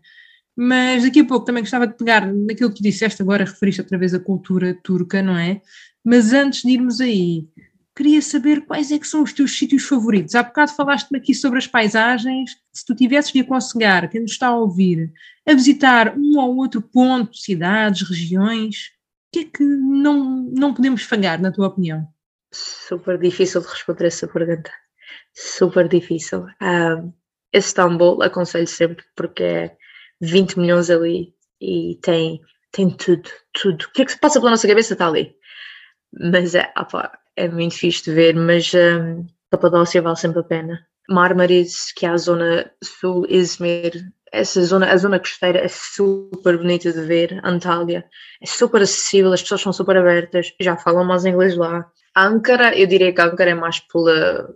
Mas 0.57 1.03
daqui 1.03 1.21
a 1.21 1.25
pouco 1.25 1.45
também 1.45 1.63
gostava 1.63 1.87
de 1.87 1.97
pegar 1.97 2.27
naquilo 2.33 2.71
que 2.71 2.77
tu 2.77 2.83
disseste 2.83 3.21
agora, 3.21 3.45
referiste 3.45 3.81
outra 3.81 3.99
vez 3.99 4.15
a 4.15 4.21
cultura 4.21 4.79
turca, 4.83 5.21
não 5.21 5.37
é? 5.37 5.61
Mas 6.05 6.33
antes 6.33 6.63
de 6.63 6.71
irmos 6.71 7.01
aí, 7.01 7.49
queria 7.95 8.21
saber 8.21 8.67
quais 8.67 8.91
é 8.91 8.99
que 8.99 9.07
são 9.07 9.23
os 9.23 9.33
teus 9.33 9.57
sítios 9.57 9.85
favoritos. 9.85 10.35
Há 10.35 10.43
bocado 10.43 10.73
falaste-me 10.73 11.19
aqui 11.19 11.35
sobre 11.35 11.59
as 11.59 11.67
paisagens. 11.67 12.51
Se 12.73 12.85
tu 12.85 12.95
tivesses 12.95 13.33
de 13.33 13.41
aconselhar 13.41 14.09
quem 14.11 14.23
nos 14.23 14.33
está 14.33 14.49
a 14.49 14.57
ouvir 14.57 15.13
a 15.47 15.53
visitar 15.53 16.17
um 16.17 16.39
ou 16.39 16.57
outro 16.57 16.83
ponto, 16.83 17.37
cidades, 17.37 18.09
regiões, 18.09 18.89
o 19.29 19.33
que 19.33 19.41
é 19.41 19.45
que 19.45 19.65
não, 19.65 20.51
não 20.53 20.75
podemos 20.75 21.03
falhar, 21.03 21.41
na 21.41 21.53
tua 21.53 21.69
opinião? 21.69 22.07
Super 22.53 23.19
difícil 23.19 23.61
de 23.61 23.69
responder 23.69 24.07
essa 24.07 24.27
pergunta. 24.27 24.71
Super 25.33 25.89
difícil. 25.89 26.47
Um, 26.63 27.13
Istambul 27.53 28.23
aconselho 28.23 28.67
sempre 28.67 29.05
porque 29.15 29.43
é 29.43 29.77
20 30.21 30.59
milhões 30.59 30.91
ali 30.91 31.35
e 31.61 31.99
tem, 32.03 32.41
tem 32.73 32.91
tudo, 32.91 33.31
tudo. 33.53 33.85
O 33.85 33.93
que 33.93 34.03
é 34.03 34.05
que 34.05 34.13
se 34.13 34.19
passa 34.19 34.41
pela 34.41 34.51
nossa 34.51 34.67
cabeça 34.67 34.95
está 34.95 35.07
ali. 35.07 35.37
Mas 36.13 36.55
é, 36.55 36.73
opa, 36.77 37.19
é 37.37 37.49
muito 37.49 37.77
fixe 37.77 38.05
de 38.05 38.13
ver, 38.13 38.35
mas 38.35 38.73
um, 38.75 39.27
Capadócia 39.51 40.03
vale 40.03 40.17
sempre 40.17 40.41
a 40.41 40.45
pena. 40.45 40.87
Marmaris, 41.09 41.93
que 41.93 42.07
é 42.07 42.09
a 42.09 42.17
zona 42.17 42.71
sul, 42.83 43.27
Izmir, 43.29 43.93
essa 44.33 44.63
zona, 44.65 44.91
a 44.91 44.97
zona 44.97 45.19
costeira 45.19 45.61
é 45.61 45.69
super 45.69 46.59
bonita 46.59 46.93
de 46.93 47.01
ver, 47.03 47.41
Antália, 47.45 48.05
é 48.43 48.47
super 48.47 48.83
acessível, 48.83 49.33
as 49.33 49.43
pessoas 49.43 49.61
são 49.61 49.73
super 49.73 49.97
abertas, 49.97 50.53
já 50.61 50.77
falam 50.77 51.05
mais 51.05 51.25
inglês 51.25 51.57
lá. 51.57 51.89
Ankara, 52.17 52.77
eu 52.77 52.87
diria 52.87 53.13
que 53.13 53.21
Ankara 53.21 53.51
é 53.51 53.55
mais 53.55 53.81
pela 53.81 54.55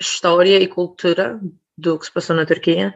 história 0.00 0.58
e 0.58 0.66
cultura 0.66 1.40
do 1.76 1.98
que 1.98 2.06
se 2.06 2.12
passou 2.12 2.36
na 2.36 2.44
Turquia, 2.44 2.94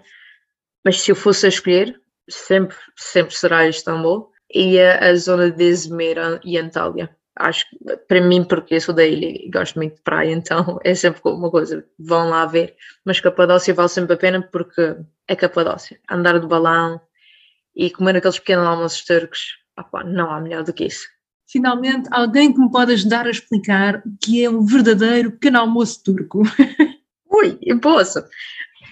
mas 0.85 1.01
se 1.01 1.11
eu 1.11 1.17
fosse 1.17 1.47
a 1.47 1.49
escolher, 1.49 2.01
sempre, 2.29 2.77
sempre 2.97 3.35
será 3.35 3.67
Istambul 3.67 4.31
e 4.53 4.79
a, 4.81 5.11
a 5.11 5.15
zona 5.17 5.51
de 5.51 5.65
Izmir 5.65 6.19
e 6.45 6.59
Antália 6.59 7.18
acho 7.39 7.69
que 7.71 7.97
para 8.09 8.21
mim, 8.21 8.45
porque 8.45 8.75
eu 8.75 8.81
sou 8.81 8.95
da 8.95 9.07
ilha 9.07 9.27
e 9.27 9.51
gosto 9.51 9.77
muito 9.77 9.97
de 9.97 10.03
praia, 10.03 10.33
então 10.33 10.79
é 10.85 10.95
sempre 10.95 11.21
uma 11.25 11.51
coisa, 11.51 11.85
vão 11.99 12.29
lá 12.29 12.45
ver. 12.47 12.75
Mas 13.05 13.21
Capadócia 13.21 13.73
vale 13.75 13.89
sempre 13.89 14.15
a 14.15 14.17
pena 14.17 14.43
porque 14.43 14.97
é 15.27 15.37
Capadócia. 15.37 15.99
Andar 16.11 16.39
de 16.39 16.47
balão 16.47 17.01
e 17.75 17.91
comer 17.91 18.17
aqueles 18.17 18.39
pequenos 18.39 18.67
almoços 18.67 19.05
turcos, 19.05 19.57
opa, 19.79 20.03
não 20.05 20.31
há 20.31 20.41
melhor 20.41 20.65
do 20.65 20.73
que 20.73 20.87
isso. 20.87 21.07
Finalmente, 21.47 22.09
alguém 22.13 22.53
que 22.53 22.61
me 22.61 22.71
pode 22.71 22.93
ajudar 22.93 23.27
a 23.27 23.31
explicar 23.31 24.03
o 24.05 24.19
que 24.21 24.45
é 24.45 24.51
um 24.51 24.67
verdadeiro 24.67 25.33
pequeno 25.33 25.61
almoço 25.61 26.03
turco. 26.05 26.43
Ui, 27.31 27.59
eu 27.63 27.79
posso. 27.81 28.23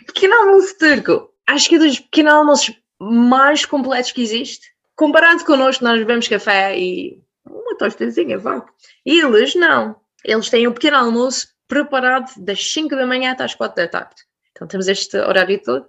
Pequeno 0.06 0.34
almoço 0.34 0.78
turco, 0.78 1.30
acho 1.46 1.68
que 1.68 1.74
é 1.74 1.78
dos 1.78 2.00
pequenos 2.00 2.32
almoços 2.32 2.74
mais 2.98 3.66
completos 3.66 4.12
que 4.12 4.22
existe. 4.22 4.68
Comparado 4.94 5.44
connosco, 5.44 5.84
nós 5.84 5.98
bebemos 5.98 6.28
café 6.28 6.78
e 6.78 7.20
uma 7.48 7.76
tostazinha, 7.76 8.38
vá. 8.38 8.64
E 9.04 9.20
eles 9.20 9.54
não. 9.54 9.96
Eles 10.24 10.50
têm 10.50 10.66
um 10.66 10.72
pequeno 10.72 10.96
almoço 10.96 11.48
preparado 11.68 12.32
das 12.38 12.72
5 12.72 12.94
da 12.96 13.06
manhã 13.06 13.32
até 13.32 13.44
às 13.44 13.54
4 13.54 13.76
da 13.76 13.88
tarde. 13.88 14.14
Então 14.52 14.66
temos 14.66 14.88
este 14.88 15.16
horário 15.18 15.60
todo. 15.62 15.86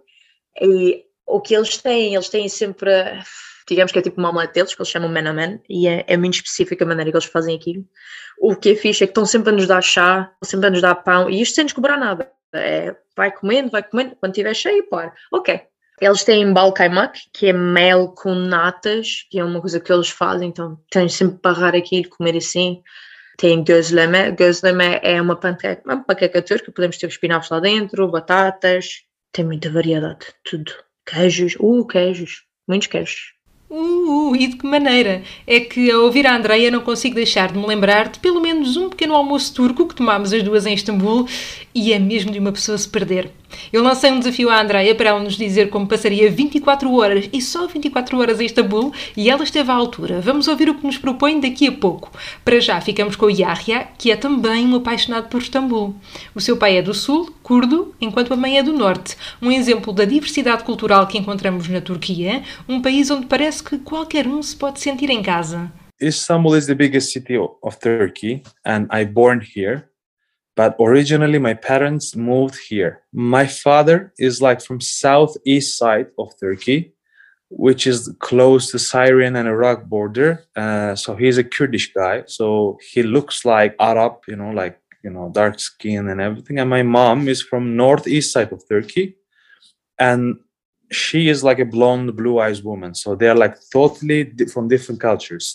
E 0.61 1.05
o 1.25 1.41
que 1.41 1.55
eles 1.55 1.77
têm, 1.77 2.15
eles 2.15 2.29
têm 2.29 2.47
sempre, 2.49 2.91
digamos 3.67 3.91
que 3.91 3.99
é 3.99 4.01
tipo 4.01 4.19
uma 4.19 4.29
omelete 4.29 4.53
deles, 4.53 4.73
que 4.73 4.81
eles 4.81 4.89
chamam 4.89 5.09
menamen, 5.09 5.61
e 5.69 5.87
é, 5.87 6.05
é 6.07 6.17
muito 6.17 6.35
específica 6.35 6.83
a 6.83 6.87
maneira 6.87 7.11
que 7.11 7.17
eles 7.17 7.27
fazem 7.27 7.55
aquilo. 7.55 7.85
O 8.39 8.55
que 8.55 8.71
é 8.71 8.75
fixe 8.75 9.03
é 9.03 9.07
que 9.07 9.11
estão 9.11 9.25
sempre 9.25 9.49
a 9.49 9.53
nos 9.53 9.67
dar 9.67 9.81
chá, 9.81 10.31
sempre 10.43 10.67
a 10.67 10.69
nos 10.69 10.81
dar 10.81 10.95
pão, 10.95 11.29
e 11.29 11.41
isto 11.41 11.55
sem 11.55 11.65
nos 11.65 11.73
cobrar 11.73 11.97
nada. 11.97 12.31
É, 12.53 12.95
vai 13.15 13.31
comendo, 13.31 13.69
vai 13.69 13.83
comendo, 13.83 14.15
quando 14.15 14.31
estiver 14.31 14.53
cheio, 14.53 14.87
para. 14.89 15.13
Ok, 15.31 15.61
eles 15.99 16.23
têm 16.23 16.53
balcaimac, 16.53 17.19
que 17.33 17.47
é 17.47 17.53
mel 17.53 18.09
com 18.09 18.33
natas, 18.35 19.25
que 19.29 19.39
é 19.39 19.43
uma 19.43 19.59
coisa 19.59 19.79
que 19.79 19.91
eles 19.91 20.09
fazem, 20.09 20.49
então 20.49 20.79
tens 20.91 21.13
sempre 21.13 21.39
para 21.39 21.53
barrar 21.53 21.75
aquilo, 21.75 22.09
comer 22.09 22.37
assim. 22.37 22.81
Tem 23.37 23.63
gözleme, 23.63 24.31
gözleme 24.31 24.99
é 25.03 25.21
uma 25.21 25.35
panqueca, 25.35 25.81
uma 25.85 26.03
panqueca 26.03 26.41
turca, 26.41 26.71
podemos 26.71 26.97
ter 26.97 27.07
espinafres 27.07 27.51
lá 27.51 27.59
dentro, 27.59 28.07
batatas, 28.07 29.03
tem 29.31 29.45
muita 29.45 29.69
variedade, 29.69 30.25
tudo. 30.43 30.71
Queijos, 31.05 31.55
uh, 31.59 31.85
queijos, 31.85 32.43
muitos 32.67 32.87
queijos. 32.87 33.37
Uh, 33.69 34.35
e 34.35 34.47
de 34.47 34.55
que 34.55 34.65
maneira? 34.65 35.21
É 35.45 35.59
que 35.59 35.91
ao 35.91 36.03
ouvir 36.03 36.25
a 36.25 36.35
Andreia 36.35 36.71
não 36.71 36.81
consigo 36.81 37.15
deixar 37.15 37.51
de 37.51 37.57
me 37.59 37.67
lembrar 37.67 38.09
de 38.09 38.19
pelo 38.19 38.41
menos 38.41 38.56
um 38.75 38.89
pequeno 38.89 39.13
almoço 39.13 39.53
turco 39.53 39.87
que 39.87 39.95
tomámos 39.95 40.33
as 40.33 40.43
duas 40.43 40.65
em 40.65 40.73
Istambul 40.73 41.27
e 41.73 41.93
é 41.93 41.99
mesmo 41.99 42.31
de 42.31 42.39
uma 42.39 42.51
pessoa 42.51 42.77
se 42.77 42.89
perder. 42.89 43.31
Eu 43.71 43.83
lancei 43.83 44.11
um 44.11 44.19
desafio 44.19 44.49
à 44.49 44.61
Andreia 44.61 44.93
para 44.95 45.09
ela 45.09 45.19
nos 45.19 45.37
dizer 45.37 45.69
como 45.69 45.87
passaria 45.87 46.29
24 46.29 46.93
horas 46.93 47.29
e 47.31 47.41
só 47.41 47.67
24 47.67 48.17
horas 48.19 48.41
em 48.41 48.45
Istambul 48.45 48.91
e 49.15 49.29
ela 49.29 49.43
esteve 49.43 49.71
à 49.71 49.75
altura. 49.75 50.19
Vamos 50.19 50.47
ouvir 50.47 50.69
o 50.69 50.75
que 50.75 50.85
nos 50.85 50.97
propõe 50.97 51.39
daqui 51.39 51.67
a 51.67 51.71
pouco. 51.71 52.11
Para 52.43 52.59
já 52.59 52.81
ficamos 52.81 53.15
com 53.15 53.27
o 53.27 53.29
Yahya, 53.29 53.87
que 53.97 54.11
é 54.11 54.15
também 54.15 54.65
um 54.67 54.75
apaixonado 54.75 55.29
por 55.29 55.41
Istambul. 55.41 55.95
O 56.33 56.41
seu 56.41 56.57
pai 56.57 56.77
é 56.77 56.81
do 56.81 56.93
sul, 56.93 57.31
curdo, 57.43 57.93
enquanto 58.01 58.33
a 58.33 58.37
mãe 58.37 58.57
é 58.57 58.63
do 58.63 58.73
norte. 58.73 59.15
Um 59.41 59.51
exemplo 59.51 59.93
da 59.93 60.05
diversidade 60.05 60.63
cultural 60.63 61.07
que 61.07 61.17
encontramos 61.17 61.67
na 61.67 61.79
Turquia, 61.79 62.43
um 62.67 62.81
país 62.81 63.09
onde 63.11 63.27
parece 63.27 63.63
que 63.63 63.77
qualquer 63.77 64.27
um 64.27 64.41
se 64.41 64.55
pode 64.55 64.79
sentir 64.79 65.09
em 65.09 65.21
casa. 65.21 65.71
Istanbul 66.01 66.53
is 66.55 66.67
the 66.67 66.75
biggest 66.75 67.11
city 67.13 67.37
of 67.37 67.79
Turkey 67.79 68.43
and 68.65 68.87
I 68.91 69.05
born 69.05 69.41
here. 69.41 69.89
but 70.57 70.75
originally 70.79 71.39
my 71.39 71.53
parents 71.53 72.15
moved 72.15 72.57
here. 72.69 73.03
My 73.13 73.45
father 73.45 74.11
is 74.17 74.41
like 74.41 74.59
from 74.61 74.81
southeast 74.81 75.77
side 75.77 76.07
of 76.17 76.27
turkey 76.39 76.93
which 77.49 77.87
is 77.87 77.99
close 78.19 78.71
to 78.71 78.79
syrian 78.79 79.35
and 79.37 79.47
iraq 79.47 79.79
border. 79.85 80.29
Uh, 80.55 80.95
so 80.95 81.15
he's 81.15 81.37
a 81.37 81.43
kurdish 81.43 81.93
guy. 81.93 82.23
So 82.25 82.77
he 82.91 83.03
looks 83.03 83.45
like 83.45 83.75
arab 83.79 84.13
you 84.27 84.35
know 84.35 84.51
like 84.51 84.75
you 85.03 85.11
know 85.11 85.29
dark 85.39 85.59
skin 85.59 86.09
and 86.09 86.19
everything. 86.19 86.59
And 86.59 86.69
my 86.69 86.83
mom 86.83 87.27
is 87.33 87.41
from 87.41 87.77
northeast 87.77 88.33
side 88.33 88.51
of 88.51 88.67
turkey. 88.67 89.15
And 89.99 90.39
she 90.91 91.29
is 91.29 91.43
like 91.43 91.59
a 91.59 91.65
blonde 91.75 92.15
blue 92.19 92.39
eyes 92.39 92.61
woman. 92.63 92.95
So 92.95 93.15
they're 93.15 93.41
like 93.45 93.55
totally 93.71 94.19
from 94.53 94.67
different 94.67 94.99
cultures 95.01 95.47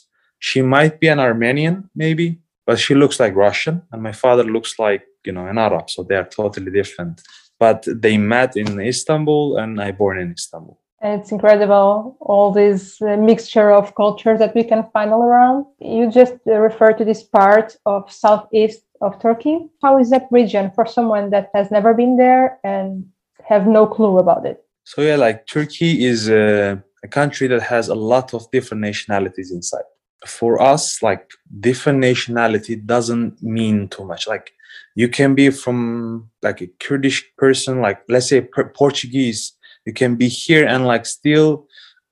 she 0.49 0.61
might 0.75 0.95
be 1.03 1.09
an 1.15 1.21
armenian 1.29 1.77
maybe 1.95 2.29
but 2.67 2.79
she 2.79 2.95
looks 2.95 3.19
like 3.19 3.35
Russian, 3.35 3.83
and 3.93 4.03
my 4.03 4.13
father 4.13 4.45
looks 4.45 4.79
like 4.79 5.03
you 5.25 5.33
know 5.33 5.47
an 5.47 5.59
Arab, 5.59 5.91
so 5.91 6.03
they 6.03 6.17
are 6.17 6.25
totally 6.25 6.71
different. 6.71 7.23
But 7.59 7.87
they 7.87 8.17
met 8.19 8.57
in 8.57 8.81
Istanbul, 8.81 9.57
and 9.57 9.81
I 9.81 9.93
born 9.93 10.19
in 10.19 10.33
Istanbul. 10.33 10.79
It's 11.05 11.33
incredible, 11.33 12.17
all 12.21 12.53
this 12.53 13.03
uh, 13.03 13.17
mixture 13.17 13.73
of 13.73 13.95
cultures 13.97 14.39
that 14.39 14.55
we 14.55 14.63
can 14.63 14.87
find 14.93 15.11
all 15.13 15.25
around. 15.25 15.67
You 15.81 16.11
just 16.11 16.35
uh, 16.47 16.53
refer 16.59 16.93
to 16.93 17.05
this 17.05 17.25
part 17.25 17.77
of 17.87 18.11
southeast 18.11 18.85
of 19.01 19.21
Turkey. 19.21 19.69
How 19.83 19.99
is 19.99 20.11
that 20.11 20.29
region 20.31 20.71
for 20.77 20.87
someone 20.87 21.31
that 21.31 21.51
has 21.57 21.73
never 21.73 21.93
been 21.93 22.17
there 22.17 22.61
and 22.63 23.05
have 23.45 23.67
no 23.67 23.85
clue 23.85 24.19
about 24.19 24.47
it? 24.47 24.65
So 24.85 25.03
yeah, 25.03 25.17
like 25.17 25.49
Turkey 25.49 26.05
is 26.05 26.29
a, 26.29 26.81
a 27.03 27.09
country 27.09 27.49
that 27.49 27.63
has 27.63 27.89
a 27.89 27.97
lot 27.97 28.33
of 28.33 28.49
different 28.53 28.81
nationalities 28.83 29.51
inside 29.51 29.89
for 30.27 30.61
us 30.61 31.03
like 31.03 31.31
different 31.61 31.99
nationality 31.99 32.77
doesn't 32.77 33.43
mean 33.43 33.89
too 33.89 34.05
much. 34.05 34.27
Like 34.29 34.53
you 34.95 35.09
can 35.09 35.35
be 35.35 35.51
from 35.51 36.31
like 36.43 36.61
a 36.61 36.67
kurdish 36.81 37.25
person 37.37 37.81
like 37.81 38.03
let's 38.09 38.29
say 38.29 38.41
portuguese 38.75 39.53
you 39.87 39.93
can 39.93 40.17
be 40.17 40.29
here 40.29 40.67
and 40.67 40.87
like 40.87 41.07
still 41.07 41.67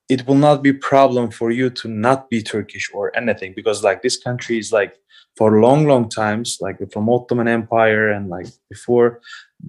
it 0.09 0.27
will 0.27 0.35
not 0.35 0.61
be 0.61 0.73
problem 0.73 1.31
for 1.31 1.51
you 1.51 1.69
to 1.69 1.87
not 1.87 2.29
be 2.29 2.41
turkish 2.41 2.91
or 2.93 3.15
anything 3.15 3.53
because 3.55 3.83
like 3.83 4.01
this 4.01 4.17
country 4.17 4.57
is 4.57 4.71
like 4.71 4.95
for 5.37 5.61
long 5.61 5.87
long 5.87 6.09
times 6.09 6.57
like 6.59 6.77
from 6.91 7.09
ottoman 7.09 7.47
empire 7.47 8.09
and 8.09 8.29
like 8.29 8.47
before 8.69 9.21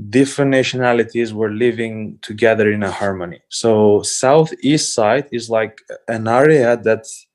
different 0.09 0.51
nationalities 0.51 1.33
were 1.33 1.51
living 1.51 2.19
together 2.23 2.73
in 2.73 2.83
a 2.83 2.91
harmony. 2.91 3.41
So 3.51 4.03
southeast 4.03 4.95
side 4.95 5.29
is 5.33 5.51
like 5.51 5.79
an 6.09 6.27
area 6.27 6.77
that's 6.77 7.27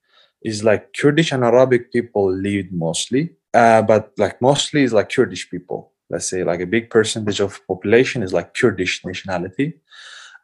is 0.44 0.64
like 0.64 0.94
Kurdish 0.94 1.32
and 1.32 1.44
Arabic 1.44 1.92
people 1.92 2.32
live 2.32 2.68
mostly, 2.72 3.36
uh, 3.54 3.82
but 3.82 4.12
like 4.18 4.42
mostly 4.42 4.84
is 4.84 4.94
like 4.94 5.12
Kurdish 5.12 5.50
people. 5.50 5.94
Let's 6.10 6.30
say 6.30 6.44
like 6.44 6.62
a 6.62 6.66
big 6.66 6.90
percentage 6.90 7.40
of 7.40 7.60
population 7.68 8.24
is 8.24 8.34
like 8.34 8.54
Kurdish 8.54 9.04
nationality, 9.06 9.74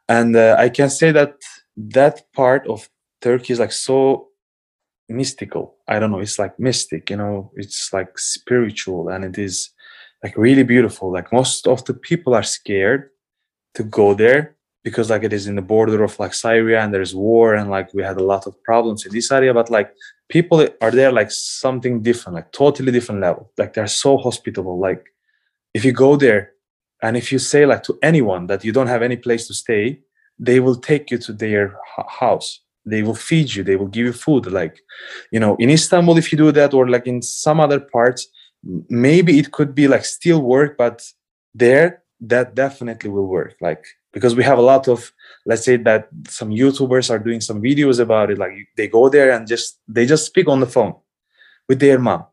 and 0.08 0.36
uh, 0.36 0.56
I 0.58 0.68
can 0.68 0.90
say 0.90 1.12
that 1.12 1.36
that 1.76 2.22
part 2.34 2.66
of 2.66 2.88
Turkey 3.20 3.52
is 3.54 3.60
like 3.60 3.72
so 3.72 4.28
mystical. 5.08 5.76
I 5.88 5.98
don't 5.98 6.10
know. 6.10 6.20
It's 6.20 6.38
like 6.38 6.58
mystic, 6.58 7.10
you 7.10 7.16
know. 7.16 7.52
It's 7.56 7.92
like 7.92 8.18
spiritual, 8.18 9.08
and 9.08 9.24
it 9.24 9.38
is 9.38 9.70
like 10.22 10.36
really 10.36 10.64
beautiful. 10.64 11.12
Like 11.12 11.32
most 11.32 11.66
of 11.66 11.84
the 11.84 11.94
people 11.94 12.34
are 12.34 12.42
scared 12.42 13.10
to 13.74 13.84
go 13.84 14.14
there 14.14 14.53
because 14.84 15.08
like 15.10 15.24
it 15.24 15.32
is 15.32 15.46
in 15.46 15.56
the 15.56 15.62
border 15.62 16.04
of 16.04 16.16
like 16.20 16.34
Syria 16.34 16.80
and 16.82 16.92
there's 16.92 17.14
war 17.14 17.54
and 17.54 17.70
like 17.70 17.92
we 17.94 18.02
had 18.02 18.18
a 18.18 18.22
lot 18.22 18.46
of 18.46 18.62
problems 18.62 19.04
in 19.04 19.12
this 19.12 19.32
area 19.32 19.52
but 19.52 19.70
like 19.70 19.92
people 20.28 20.68
are 20.80 20.90
there 20.90 21.10
like 21.10 21.30
something 21.30 22.02
different 22.02 22.36
like 22.36 22.52
totally 22.52 22.92
different 22.92 23.20
level. 23.20 23.50
Like 23.58 23.72
they're 23.72 23.86
so 23.86 24.18
hospitable. 24.18 24.78
Like 24.78 25.06
if 25.72 25.84
you 25.84 25.92
go 25.92 26.16
there 26.16 26.52
and 27.02 27.16
if 27.16 27.32
you 27.32 27.38
say 27.38 27.66
like 27.66 27.82
to 27.84 27.98
anyone 28.02 28.46
that 28.46 28.64
you 28.64 28.72
don't 28.72 28.86
have 28.86 29.02
any 29.02 29.16
place 29.16 29.48
to 29.48 29.54
stay 29.54 30.00
they 30.38 30.58
will 30.60 30.76
take 30.76 31.10
you 31.10 31.18
to 31.18 31.32
their 31.32 31.76
house. 32.08 32.60
They 32.84 33.02
will 33.02 33.14
feed 33.14 33.54
you. 33.54 33.62
They 33.62 33.76
will 33.76 33.86
give 33.86 34.04
you 34.06 34.12
food. 34.12 34.46
Like 34.46 34.80
you 35.32 35.40
know 35.40 35.56
in 35.56 35.70
istanbul 35.70 36.18
if 36.18 36.30
you 36.30 36.38
do 36.38 36.52
that 36.52 36.74
or 36.74 36.88
like 36.88 37.06
in 37.06 37.22
some 37.22 37.58
other 37.58 37.80
parts 37.80 38.28
maybe 38.88 39.38
it 39.38 39.52
could 39.52 39.74
be 39.74 39.86
like 39.86 40.04
still 40.06 40.40
work 40.40 40.78
but 40.78 41.02
there 41.54 42.02
that 42.20 42.54
definitely 42.54 43.10
will 43.10 43.26
work. 43.26 43.54
Like 43.60 43.84
because 44.14 44.36
we 44.36 44.44
have 44.44 44.58
a 44.58 44.62
lot 44.62 44.88
of 44.88 45.12
let's 45.44 45.64
say 45.64 45.76
that 45.76 46.08
some 46.28 46.50
youtubers 46.50 47.10
are 47.10 47.18
doing 47.18 47.40
some 47.40 47.60
videos 47.60 47.98
about 48.00 48.30
it 48.30 48.38
like 48.38 48.52
they 48.76 48.88
go 48.88 49.08
there 49.08 49.32
and 49.32 49.46
just 49.46 49.80
they 49.88 50.06
just 50.06 50.24
speak 50.24 50.48
on 50.48 50.60
the 50.60 50.66
phone 50.66 50.94
with 51.68 51.80
their 51.80 51.98
mom. 51.98 52.24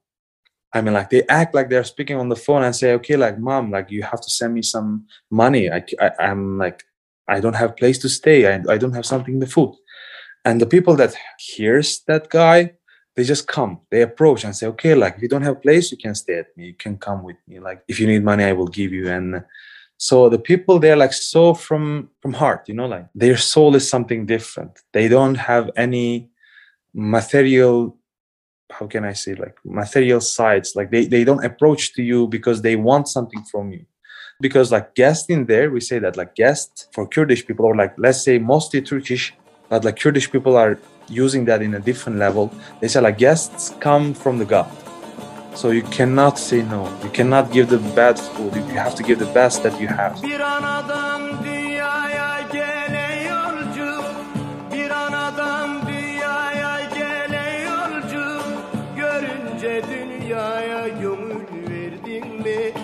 I 0.74 0.80
mean 0.82 0.94
like 0.94 1.10
they 1.10 1.24
act 1.28 1.54
like 1.54 1.70
they're 1.70 1.84
speaking 1.84 2.18
on 2.18 2.30
the 2.30 2.36
phone 2.36 2.64
and 2.64 2.74
say 2.74 2.94
okay 2.94 3.18
like 3.18 3.38
mom 3.40 3.72
like 3.72 3.92
you 3.92 4.04
have 4.04 4.22
to 4.22 4.30
send 4.30 4.54
me 4.54 4.62
some 4.62 5.06
money. 5.30 5.70
I, 5.70 5.84
I 6.00 6.30
am 6.32 6.58
like 6.58 6.84
i 7.28 7.40
don't 7.40 7.56
have 7.56 7.76
place 7.76 7.98
to 8.00 8.10
stay. 8.10 8.40
I, 8.54 8.62
I 8.70 8.78
don't 8.78 8.94
have 8.94 9.06
something 9.06 9.40
to 9.40 9.48
food. 9.48 9.76
And 10.46 10.62
the 10.62 10.66
people 10.66 10.96
that 10.96 11.16
hears 11.38 12.02
that 12.08 12.30
guy 12.30 12.74
they 13.16 13.26
just 13.26 13.46
come. 13.46 13.82
They 13.90 14.04
approach 14.04 14.46
and 14.46 14.56
say 14.56 14.68
okay 14.68 14.94
like 14.96 15.16
if 15.18 15.22
you 15.24 15.28
don't 15.28 15.48
have 15.50 15.62
place 15.62 15.92
you 15.92 15.98
can 15.98 16.16
stay 16.16 16.38
at 16.38 16.56
me. 16.56 16.68
You 16.68 16.76
can 16.76 16.98
come 16.98 17.24
with 17.24 17.38
me. 17.48 17.60
Like 17.60 17.84
if 17.88 18.00
you 18.00 18.08
need 18.08 18.24
money 18.24 18.44
i 18.44 18.54
will 18.54 18.68
give 18.80 18.94
you. 18.94 19.10
And 19.10 19.44
so 20.08 20.16
the 20.30 20.44
people 20.50 20.80
they're 20.80 21.02
like 21.04 21.14
so 21.14 21.54
from 21.66 21.84
from 22.22 22.34
heart 22.34 22.62
you 22.70 22.76
know 22.78 22.90
like 22.96 23.08
their 23.24 23.38
soul 23.38 23.76
is 23.76 23.86
something 23.94 24.26
different 24.26 24.74
they 24.94 25.08
don't 25.16 25.40
have 25.52 25.70
any 25.76 26.30
material 26.94 27.74
how 28.72 28.86
can 28.94 29.04
i 29.12 29.14
say 29.14 29.34
like 29.36 29.56
material 29.64 30.22
sides 30.22 30.76
like 30.76 30.90
they, 30.92 31.06
they 31.06 31.24
don't 31.24 31.46
approach 31.46 31.94
to 31.94 32.02
you 32.02 32.28
because 32.28 32.62
they 32.62 32.76
want 32.76 33.08
something 33.08 33.44
from 33.52 33.72
you 33.72 33.86
because 34.40 34.72
like 34.72 34.96
guest 34.96 35.30
in 35.30 35.46
there 35.46 35.70
we 35.70 35.80
say 35.80 36.00
that 36.00 36.18
like 36.18 36.34
guest 36.36 36.88
for 36.94 37.08
kurdish 37.08 37.46
people 37.46 37.66
or 37.66 37.76
like 37.76 37.94
let's 37.98 38.24
say 38.24 38.40
mostly 38.40 38.82
turkish 38.82 39.34
but 39.70 39.86
like 39.86 40.00
kurdish 40.00 40.32
people 40.32 40.58
are 40.58 40.80
using 41.12 41.46
that 41.46 41.62
in 41.62 41.76
a 41.76 41.80
different 41.80 42.18
level. 42.18 42.52
They 42.80 42.88
say 42.88 43.02
like 43.02 43.18
guests 43.18 43.74
come 43.80 44.14
from 44.14 44.40
the 44.40 44.46
God. 44.46 44.70
So 45.54 45.72
you 45.72 45.84
cannot 45.84 46.40
say 46.40 46.64
no. 46.64 46.90
You 47.04 47.10
cannot 47.10 47.52
give 47.52 47.70
the 47.70 47.78
bad 47.78 48.18
food. 48.20 48.56
You 48.56 48.80
have 48.80 48.96
to 48.96 49.04
give 49.04 49.20
the 49.20 49.32
best 49.34 49.64
that 49.64 49.80
you 49.80 49.88
have. 49.88 50.22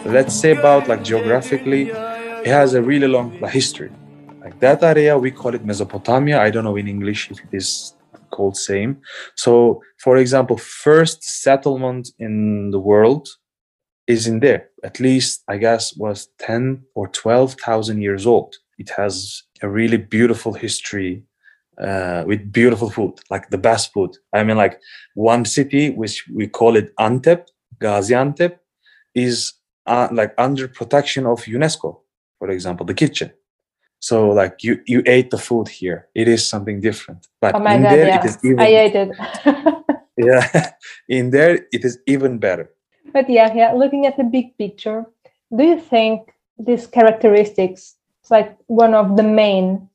Let's 0.06 0.34
say 0.40 0.52
about 0.52 0.88
like 0.88 1.04
geographically, 1.04 1.90
it 1.90 2.48
has 2.48 2.74
a 2.74 2.82
really 2.82 3.08
long 3.08 3.32
history. 3.50 3.92
Like 4.42 4.60
that 4.60 4.84
area, 4.84 5.18
we 5.18 5.32
call 5.32 5.54
it 5.54 5.66
Mesopotamia. 5.66 6.42
I 6.42 6.50
don't 6.50 6.64
know 6.64 6.78
in 6.78 6.88
English 6.88 7.32
if 7.32 7.40
it 7.40 7.50
is 7.52 7.94
called 8.38 8.58
same. 8.72 8.92
So, 9.36 9.82
for 10.06 10.16
example, 10.24 10.58
first 10.58 11.20
settlement 11.44 12.06
in 12.26 12.72
the 12.74 12.84
world 12.92 13.26
is 14.06 14.28
in 14.32 14.40
there. 14.46 14.62
At 14.90 15.00
least, 15.00 15.44
I 15.54 15.58
guess, 15.66 15.84
was 16.06 16.18
ten 16.48 16.64
or 16.96 17.06
twelve 17.22 17.52
thousand 17.66 18.02
years 18.08 18.26
old. 18.34 18.52
It 18.84 18.90
has 19.00 19.16
a 19.62 19.68
really 19.80 19.98
beautiful 20.18 20.54
history 20.66 21.24
uh, 21.88 22.24
with 22.30 22.52
beautiful 22.60 22.90
food, 22.90 23.14
like 23.34 23.46
the 23.50 23.64
best 23.70 23.86
food. 23.94 24.12
I 24.38 24.44
mean, 24.44 24.58
like 24.58 24.76
one 25.16 25.44
city 25.46 25.84
which 26.02 26.16
we 26.38 26.48
call 26.60 26.76
it 26.82 26.88
Antep, 27.08 27.42
Gaziantep, 27.84 28.54
is 29.14 29.54
uh, 29.86 30.08
like 30.20 30.34
under 30.38 30.68
protection 30.68 31.26
of 31.26 31.46
UNESCO. 31.58 31.90
For 32.40 32.50
example, 32.50 32.86
the 32.86 32.94
kitchen 33.04 33.32
so 34.00 34.30
like 34.30 34.64
you 34.64 34.82
you 34.86 35.02
ate 35.06 35.32
the 35.32 35.38
food 35.38 35.68
here. 35.68 36.08
It 36.14 36.28
is 36.28 36.46
something 36.46 36.82
different. 36.82 37.28
But 37.42 37.56
oh 37.56 37.66
in 37.66 37.82
God, 37.82 37.92
there 37.92 38.08
yeah. 38.08 38.20
it 38.20 38.26
is 38.26 38.38
even 38.44 38.60
I 38.60 38.68
ate 38.68 38.96
it. 38.96 39.10
yeah. 40.18 40.72
In 41.10 41.32
there 41.32 41.66
it 41.72 41.86
is 41.86 42.00
even 42.06 42.38
better. 42.38 42.70
But 43.14 43.30
yeah, 43.30 43.54
yeah, 43.54 43.72
looking 43.74 44.06
at 44.06 44.18
the 44.18 44.24
big 44.24 44.58
picture, 44.58 45.06
do 45.56 45.64
you 45.64 45.80
think 45.80 46.34
these 46.60 46.86
characteristics 46.86 47.96
is 48.24 48.32
like 48.32 48.58
one 48.68 48.94
of 48.94 49.18
the 49.18 49.24
main 49.24 49.90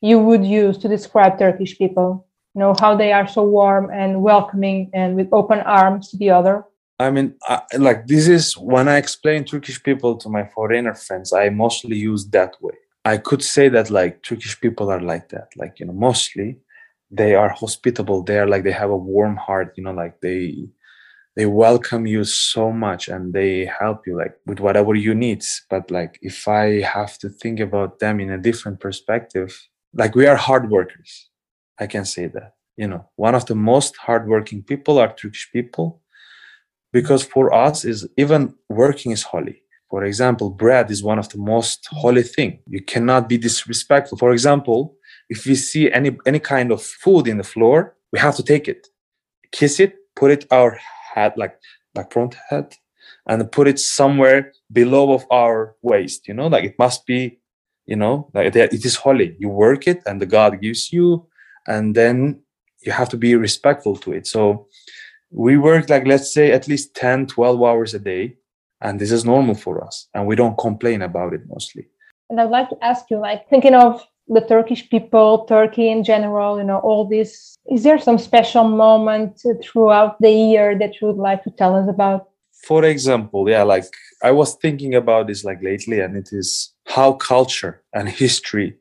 you 0.00 0.18
would 0.18 0.44
use 0.44 0.78
to 0.78 0.88
describe 0.88 1.38
Turkish 1.38 1.76
people? 1.78 2.26
You 2.54 2.60
know, 2.60 2.74
how 2.78 2.96
they 2.96 3.12
are 3.12 3.26
so 3.26 3.42
warm 3.42 3.90
and 3.90 4.22
welcoming 4.22 4.90
and 4.92 5.16
with 5.16 5.28
open 5.32 5.60
arms 5.60 6.10
to 6.10 6.16
the 6.16 6.30
other? 6.30 6.64
I 7.00 7.10
mean, 7.10 7.34
I, 7.42 7.62
like 7.78 8.06
this 8.06 8.28
is 8.28 8.56
when 8.56 8.88
I 8.88 8.96
explain 8.96 9.44
Turkish 9.44 9.82
people 9.82 10.16
to 10.16 10.28
my 10.28 10.44
foreigner 10.44 10.94
friends, 10.94 11.32
I 11.32 11.48
mostly 11.48 11.96
use 11.96 12.26
that 12.28 12.54
way 12.60 12.74
I 13.04 13.16
could 13.16 13.42
say 13.42 13.68
that 13.70 13.90
like 13.90 14.22
Turkish 14.22 14.60
people 14.60 14.90
are 14.90 15.00
like 15.00 15.28
that. 15.30 15.48
Like, 15.56 15.80
you 15.80 15.86
know, 15.86 15.92
mostly 15.92 16.58
they 17.10 17.34
are 17.34 17.48
hospitable. 17.48 18.22
They 18.22 18.38
are 18.38 18.46
like 18.46 18.64
they 18.64 18.72
have 18.72 18.90
a 18.90 18.96
warm 18.96 19.36
heart, 19.36 19.72
you 19.76 19.84
know, 19.84 19.92
like 19.92 20.20
they 20.20 20.68
they 21.36 21.46
welcome 21.46 22.06
you 22.06 22.24
so 22.24 22.72
much 22.72 23.08
and 23.08 23.32
they 23.32 23.64
help 23.64 24.06
you 24.06 24.16
like 24.16 24.34
with 24.44 24.60
whatever 24.60 24.94
you 24.94 25.14
need. 25.14 25.44
But 25.70 25.90
like 25.90 26.18
if 26.20 26.48
I 26.48 26.80
have 26.80 27.16
to 27.18 27.28
think 27.28 27.60
about 27.60 28.00
them 28.00 28.20
in 28.20 28.30
a 28.30 28.38
different 28.38 28.80
perspective, 28.80 29.56
like 29.94 30.14
we 30.14 30.26
are 30.26 30.36
hard 30.36 30.70
workers. 30.70 31.30
I 31.78 31.86
can 31.86 32.04
say 32.04 32.26
that. 32.26 32.54
You 32.76 32.88
know, 32.88 33.08
one 33.16 33.34
of 33.34 33.46
the 33.46 33.54
most 33.54 33.96
hardworking 33.96 34.62
people 34.62 34.98
are 34.98 35.08
Turkish 35.08 35.50
people 35.52 36.00
because 36.92 37.22
for 37.24 37.52
us 37.52 37.84
is 37.84 38.08
even 38.16 38.54
working 38.68 39.12
is 39.12 39.22
holy 39.22 39.62
for 39.90 40.04
example, 40.04 40.50
bread 40.50 40.90
is 40.90 41.02
one 41.02 41.18
of 41.18 41.28
the 41.30 41.38
most 41.38 41.88
holy 41.90 42.22
thing. 42.22 42.60
You 42.68 42.82
cannot 42.82 43.28
be 43.28 43.38
disrespectful. 43.38 44.18
For 44.18 44.32
example, 44.32 44.96
if 45.30 45.46
we 45.46 45.54
see 45.54 45.90
any 45.90 46.16
any 46.26 46.40
kind 46.40 46.70
of 46.70 46.82
food 46.82 47.26
in 47.26 47.38
the 47.38 47.44
floor, 47.44 47.96
we 48.12 48.18
have 48.18 48.36
to 48.36 48.42
take 48.42 48.68
it, 48.68 48.88
kiss 49.50 49.80
it, 49.80 49.94
put 50.14 50.30
it 50.30 50.44
our 50.50 50.78
head 51.14 51.32
like 51.36 51.56
like 51.94 52.12
front 52.12 52.36
head, 52.50 52.74
and 53.26 53.50
put 53.50 53.66
it 53.66 53.78
somewhere 53.78 54.52
below 54.70 55.12
of 55.12 55.24
our 55.30 55.74
waist. 55.82 56.28
You 56.28 56.34
know, 56.34 56.48
like 56.48 56.64
it 56.64 56.78
must 56.78 57.06
be, 57.06 57.38
you 57.86 57.96
know, 57.96 58.30
like 58.34 58.54
it 58.54 58.84
is 58.84 58.96
holy. 58.96 59.36
You 59.38 59.48
work 59.48 59.86
it, 59.86 60.02
and 60.06 60.20
the 60.20 60.26
God 60.26 60.60
gives 60.60 60.92
you, 60.92 61.26
and 61.66 61.94
then 61.94 62.42
you 62.84 62.92
have 62.92 63.08
to 63.08 63.16
be 63.16 63.34
respectful 63.36 63.96
to 63.96 64.12
it. 64.12 64.26
So 64.26 64.66
we 65.30 65.56
work 65.56 65.88
like 65.88 66.06
let's 66.06 66.32
say 66.32 66.52
at 66.52 66.68
least 66.68 66.94
10 66.94 67.26
12 67.26 67.62
hours 67.62 67.92
a 67.94 67.98
day 67.98 68.36
and 68.80 69.00
this 69.00 69.12
is 69.12 69.24
normal 69.24 69.54
for 69.54 69.84
us 69.84 70.08
and 70.14 70.26
we 70.26 70.36
don't 70.36 70.58
complain 70.58 71.02
about 71.02 71.32
it 71.32 71.42
mostly. 71.48 71.88
And 72.30 72.40
i'd 72.40 72.50
like 72.50 72.68
to 72.70 72.78
ask 72.82 73.10
you 73.10 73.18
like 73.18 73.48
thinking 73.48 73.74
of 73.74 74.04
the 74.28 74.42
turkish 74.42 74.88
people 74.90 75.46
turkey 75.46 75.88
in 75.90 76.04
general 76.04 76.58
you 76.58 76.64
know 76.64 76.78
all 76.78 77.08
this 77.08 77.56
is 77.66 77.82
there 77.82 77.98
some 77.98 78.18
special 78.18 78.64
moment 78.64 79.40
throughout 79.62 80.20
the 80.20 80.30
year 80.30 80.78
that 80.78 81.00
you 81.00 81.06
would 81.08 81.16
like 81.16 81.42
to 81.44 81.50
tell 81.50 81.74
us 81.74 81.88
about? 81.88 82.28
For 82.64 82.84
example 82.84 83.48
yeah 83.48 83.62
like 83.62 83.90
i 84.22 84.30
was 84.30 84.54
thinking 84.56 84.94
about 84.94 85.26
this 85.28 85.44
like 85.44 85.62
lately 85.62 86.00
and 86.00 86.16
it 86.16 86.28
is 86.32 86.74
how 86.86 87.12
culture 87.12 87.82
and 87.94 88.08
history 88.08 88.76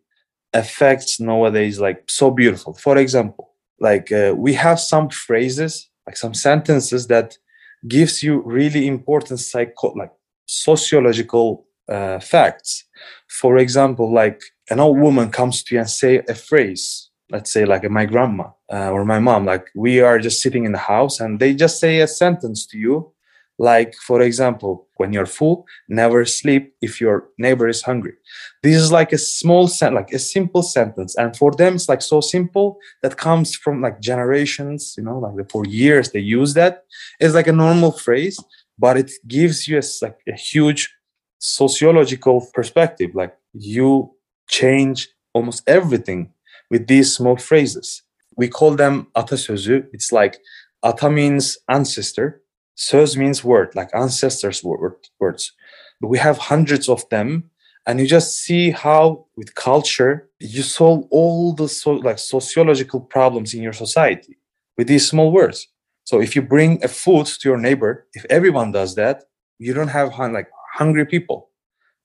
affects 0.53 1.19
nowadays 1.19 1.79
like 1.79 2.03
so 2.09 2.31
beautiful. 2.31 2.73
For 2.73 2.97
example 2.97 3.53
like 3.79 4.11
uh, 4.11 4.33
we 4.35 4.53
have 4.53 4.79
some 4.79 5.09
phrases 5.09 5.89
like 6.05 6.17
some 6.17 6.33
sentences 6.33 7.07
that 7.07 7.37
gives 7.87 8.23
you 8.23 8.41
really 8.45 8.87
important 8.87 9.39
psycho 9.39 9.93
like 9.93 10.11
sociological 10.45 11.65
uh, 11.89 12.19
facts. 12.19 12.85
For 13.27 13.57
example, 13.57 14.13
like 14.13 14.41
an 14.69 14.79
old 14.79 14.99
woman 14.99 15.31
comes 15.31 15.63
to 15.63 15.75
you 15.75 15.81
and 15.81 15.89
say 15.89 16.23
a 16.27 16.35
phrase, 16.35 17.09
let's 17.29 17.51
say 17.51 17.65
like 17.65 17.89
my 17.89 18.05
grandma 18.05 18.49
uh, 18.71 18.89
or 18.91 19.05
my 19.05 19.19
mom, 19.19 19.45
like 19.45 19.67
we 19.75 20.01
are 20.01 20.19
just 20.19 20.41
sitting 20.41 20.65
in 20.65 20.71
the 20.71 20.77
house 20.77 21.19
and 21.19 21.39
they 21.39 21.53
just 21.53 21.79
say 21.79 21.99
a 21.99 22.07
sentence 22.07 22.65
to 22.67 22.77
you 22.77 23.11
like, 23.59 23.95
for 23.95 24.21
example, 24.21 24.87
when 24.97 25.13
you're 25.13 25.25
full, 25.25 25.65
never 25.89 26.25
sleep 26.25 26.73
if 26.81 27.01
your 27.01 27.29
neighbor 27.39 27.67
is 27.67 27.81
hungry. 27.81 28.13
This 28.61 28.75
is 28.75 28.91
like 28.91 29.11
a 29.13 29.17
small 29.17 29.67
sentence, 29.67 29.95
like 29.95 30.11
a 30.13 30.19
simple 30.19 30.61
sentence. 30.61 31.15
And 31.15 31.35
for 31.35 31.51
them, 31.51 31.75
it's 31.75 31.89
like 31.89 32.01
so 32.01 32.21
simple 32.21 32.77
that 33.01 33.17
comes 33.17 33.55
from 33.55 33.81
like 33.81 33.99
generations, 33.99 34.93
you 34.97 35.03
know, 35.03 35.17
like 35.17 35.49
for 35.51 35.65
years 35.65 36.11
they 36.11 36.19
use 36.19 36.53
that. 36.53 36.83
It's 37.19 37.33
like 37.33 37.47
a 37.47 37.51
normal 37.51 37.91
phrase, 37.91 38.39
but 38.77 38.97
it 38.97 39.11
gives 39.27 39.67
you 39.67 39.79
a, 39.79 39.83
like 40.03 40.19
a 40.27 40.33
huge 40.33 40.93
sociological 41.39 42.47
perspective. 42.53 43.11
Like 43.15 43.35
you 43.53 44.11
change 44.49 45.09
almost 45.33 45.63
everything 45.67 46.31
with 46.69 46.87
these 46.87 47.15
small 47.15 47.37
phrases. 47.37 48.03
We 48.35 48.49
call 48.49 48.75
them 48.75 49.07
atasözü. 49.15 49.87
It's 49.93 50.11
like 50.11 50.37
ata 50.83 51.09
means 51.09 51.57
ancestor 51.67 52.41
Söz 52.77 53.17
means 53.17 53.43
word, 53.43 53.75
like 53.75 53.89
ancestors' 53.93 54.63
word, 54.63 54.95
words. 55.19 55.53
But 55.99 56.09
we 56.09 56.19
have 56.19 56.37
hundreds 56.37 56.87
of 56.87 57.07
them, 57.09 57.49
and 57.87 57.99
you 57.99 58.05
just 58.05 58.37
see 58.37 58.71
how, 58.71 59.25
with 59.35 59.55
culture, 59.55 60.29
you 60.39 60.61
solve 60.61 61.05
all 61.09 61.53
the 61.53 61.67
so, 61.67 61.93
like 61.93 62.19
sociological 62.19 63.01
problems 63.01 63.53
in 63.53 63.61
your 63.63 63.73
society 63.73 64.37
with 64.77 64.87
these 64.87 65.07
small 65.07 65.31
words. 65.31 65.67
So 66.03 66.21
if 66.21 66.35
you 66.35 66.41
bring 66.41 66.83
a 66.83 66.87
food 66.87 67.25
to 67.25 67.49
your 67.49 67.57
neighbor, 67.57 68.07
if 68.13 68.25
everyone 68.29 68.71
does 68.71 68.95
that, 68.95 69.23
you 69.57 69.73
don't 69.73 69.89
have 69.89 70.17
like 70.19 70.49
hungry 70.75 71.05
people. 71.05 71.49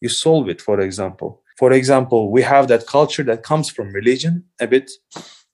You 0.01 0.09
solve 0.09 0.49
it, 0.49 0.61
for 0.61 0.81
example. 0.81 1.43
For 1.59 1.71
example, 1.73 2.33
we 2.33 2.43
have 2.43 2.69
that 2.69 2.87
culture 2.87 3.23
that 3.25 3.43
comes 3.43 3.69
from 3.69 3.93
religion 3.93 4.45
a 4.59 4.67
bit, 4.67 4.91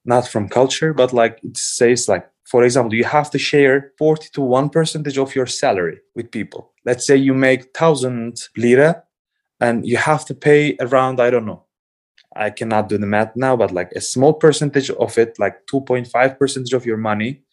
not 0.05 0.27
from 0.27 0.47
culture, 0.49 0.93
but 0.93 1.13
like 1.13 1.39
it 1.43 1.57
says 1.57 2.07
like 2.07 2.27
for 2.49 2.63
example, 2.63 2.95
you 2.95 3.03
have 3.03 3.29
to 3.29 3.37
share 3.37 3.93
40 3.99 4.29
to 4.33 4.41
1 4.41 4.69
percentage 4.69 5.19
of 5.19 5.35
your 5.35 5.45
salary 5.45 5.99
with 6.15 6.31
people. 6.31 6.73
Let's 6.83 7.05
say 7.05 7.15
you 7.15 7.35
make 7.35 7.65
1000 7.65 8.41
lira 8.57 9.03
and 9.59 9.85
you 9.87 9.97
have 9.97 10.25
to 10.25 10.33
pay 10.33 10.75
around, 10.79 11.21
I 11.21 11.29
don't 11.29 11.45
know, 11.45 11.65
I 12.35 12.49
cannot 12.49 12.89
do 12.89 12.97
the 12.97 13.05
math 13.05 13.35
now, 13.35 13.55
but 13.55 13.71
like 13.71 13.91
a 13.91 14.01
small 14.01 14.33
percentage 14.33 14.89
of 14.89 15.15
it, 15.19 15.37
like 15.37 15.67
2.5 15.67 16.39
percentage 16.39 16.73
of 16.73 16.87
your 16.87 16.97
money 16.97 17.43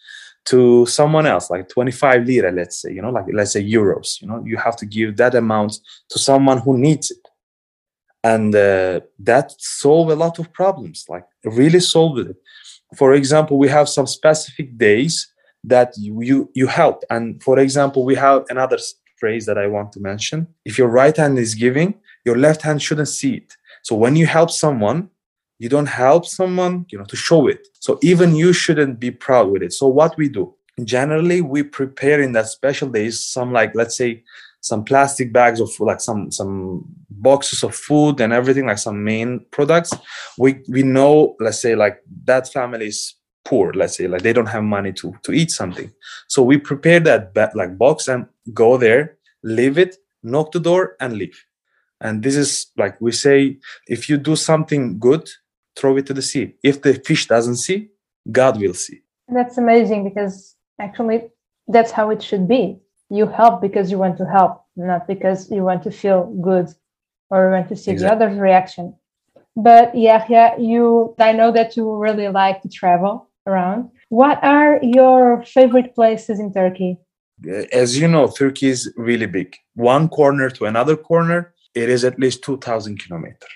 to 0.47 0.87
someone 0.87 1.27
else, 1.27 1.51
like 1.51 1.69
25 1.69 2.25
lira, 2.25 2.51
let's 2.51 2.81
say, 2.81 2.91
you 2.91 3.03
know, 3.03 3.11
like 3.11 3.27
let's 3.35 3.53
say 3.53 3.63
euros, 3.63 4.23
you 4.23 4.29
know, 4.29 4.43
you 4.47 4.57
have 4.57 4.77
to 4.77 4.87
give 4.87 5.19
that 5.19 5.35
amount 5.35 5.79
to 6.09 6.19
someone 6.19 6.59
who 6.59 6.79
needs 6.79 7.11
it. 7.11 7.29
And 8.25 8.55
uh, 8.55 9.01
that 9.19 9.53
solve 9.59 10.09
a 10.09 10.17
lot 10.17 10.39
of 10.39 10.55
problems, 10.55 11.05
like 11.11 11.27
really 11.45 11.81
solved 11.81 12.21
it 12.21 12.37
for 12.95 13.15
example 13.15 13.59
we 13.59 13.69
have 13.69 13.89
some 13.89 14.07
specific 14.07 14.77
days 14.79 15.29
that 15.65 15.93
you, 15.99 16.49
you 16.55 16.67
help. 16.69 17.03
And 17.11 17.43
for 17.43 17.59
example 17.59 18.05
we 18.05 18.15
have 18.15 18.45
another 18.49 18.79
phrase 19.17 19.47
that 19.47 19.59
i 19.59 19.67
want 19.67 19.93
to 19.93 20.01
mention. 20.01 20.47
If 20.65 20.79
your 20.79 20.89
right 20.89 21.17
hand 21.17 21.39
is 21.39 21.55
giving 21.55 21.95
your 22.25 22.37
left 22.37 22.63
hand 22.63 22.83
shouldn't 22.83 23.09
see 23.09 23.35
it. 23.37 23.57
So 23.83 23.97
when 23.97 24.17
you 24.17 24.27
help 24.27 24.51
someone 24.51 25.11
you 25.59 25.71
don't 25.71 25.87
help 25.87 26.27
someone 26.27 26.87
you 26.91 26.99
know 26.99 27.05
to 27.07 27.17
show 27.17 27.49
it. 27.49 27.67
So 27.81 27.99
even 28.03 28.37
you 28.37 28.53
shouldn't 28.53 29.01
be 29.01 29.11
proud 29.11 29.51
with 29.51 29.63
it. 29.63 29.73
So 29.73 29.89
what 29.89 30.17
we 30.17 30.29
do 30.29 30.55
generally 30.85 31.41
we 31.41 31.63
prepare 31.63 32.21
in 32.21 32.33
that 32.33 32.47
special 32.47 32.89
days 32.89 33.19
some 33.19 33.53
like 33.53 33.75
let's 33.75 33.97
say 33.97 34.23
some 34.67 34.83
plastic 34.85 35.33
bags 35.33 35.61
of 35.61 35.71
like 35.79 36.01
some 36.01 36.31
some 36.33 36.85
boxes 37.09 37.63
of 37.63 37.73
food 37.75 38.21
and 38.21 38.33
everything 38.33 38.67
like 38.67 38.79
some 38.79 39.05
main 39.05 39.47
products. 39.53 39.95
We 40.39 40.61
we 40.69 40.83
know 40.83 41.37
let's 41.39 41.61
say 41.63 41.77
like 41.77 42.03
that 42.25 42.53
family 42.53 42.89
is 42.89 43.15
poor 43.45 43.73
let's 43.75 43.97
say 43.97 44.09
like 44.09 44.23
they 44.23 44.33
don't 44.33 44.55
have 44.57 44.65
money 44.65 44.93
to 44.95 45.15
to 45.23 45.33
eat 45.33 45.53
something. 45.53 45.93
So 46.27 46.43
we 46.43 46.59
prepare 46.59 46.99
that 47.01 47.33
ba- 47.33 47.53
like 47.55 47.79
box 47.79 48.09
and 48.09 48.27
go 48.53 48.77
there 48.77 49.19
leave 49.45 49.79
it 49.79 49.97
knock 50.25 50.51
the 50.51 50.61
door 50.61 50.97
and 50.99 51.13
leave. 51.13 51.39
And 52.01 52.25
this 52.25 52.35
is 52.35 52.67
like 52.77 53.01
we 53.01 53.13
say 53.13 53.59
if 53.87 54.09
you 54.09 54.17
do 54.19 54.35
something 54.35 54.99
good 54.99 55.29
throw 55.77 55.97
it 55.97 56.07
to 56.07 56.15
the 56.15 56.23
sea. 56.23 56.55
If 56.65 56.83
the 56.83 56.95
fish 56.95 57.29
doesn't 57.29 57.59
see 57.67 57.91
god 58.33 58.61
will 58.61 58.75
see. 58.75 58.99
That's 59.29 59.59
amazing 59.59 60.03
because 60.09 60.57
actually 60.81 61.31
that's 61.69 61.93
how 61.93 62.11
it 62.11 62.21
should 62.21 62.49
be 62.49 62.81
you 63.11 63.27
help 63.27 63.61
because 63.61 63.91
you 63.91 63.99
want 63.99 64.19
to 64.19 64.27
help, 64.27 64.65
not 64.77 65.07
because 65.07 65.51
you 65.51 65.63
want 65.63 65.83
to 65.85 65.91
feel 65.91 66.25
good 66.43 66.69
or 67.31 67.51
want 67.51 67.69
to 67.69 67.77
see 67.77 67.93
exactly. 67.93 68.19
the 68.19 68.25
other's 68.25 68.39
reaction. 68.39 68.95
But 69.57 69.95
yeah, 69.97 70.25
yeah 70.29 70.57
you 70.59 71.15
I 71.19 71.33
know 71.33 71.51
that 71.53 71.77
you 71.77 71.95
really 71.97 72.29
like 72.29 72.63
to 72.63 72.69
travel 72.69 73.29
around. 73.47 73.91
What 74.09 74.43
are 74.45 74.79
your 74.83 75.43
favorite 75.45 75.95
places 75.95 76.39
in 76.39 76.53
Turkey? 76.53 76.99
As 77.73 77.99
you 77.99 78.09
know, 78.09 78.29
Turkey 78.29 78.69
is 78.69 78.93
really 78.97 79.27
big. 79.27 79.57
One 79.75 80.09
corner 80.09 80.51
to 80.51 80.65
another 80.65 80.97
corner, 80.97 81.55
it 81.75 81.89
is 81.89 82.05
at 82.05 82.19
least 82.19 82.43
2000 82.43 82.99
kilometers. 82.99 83.51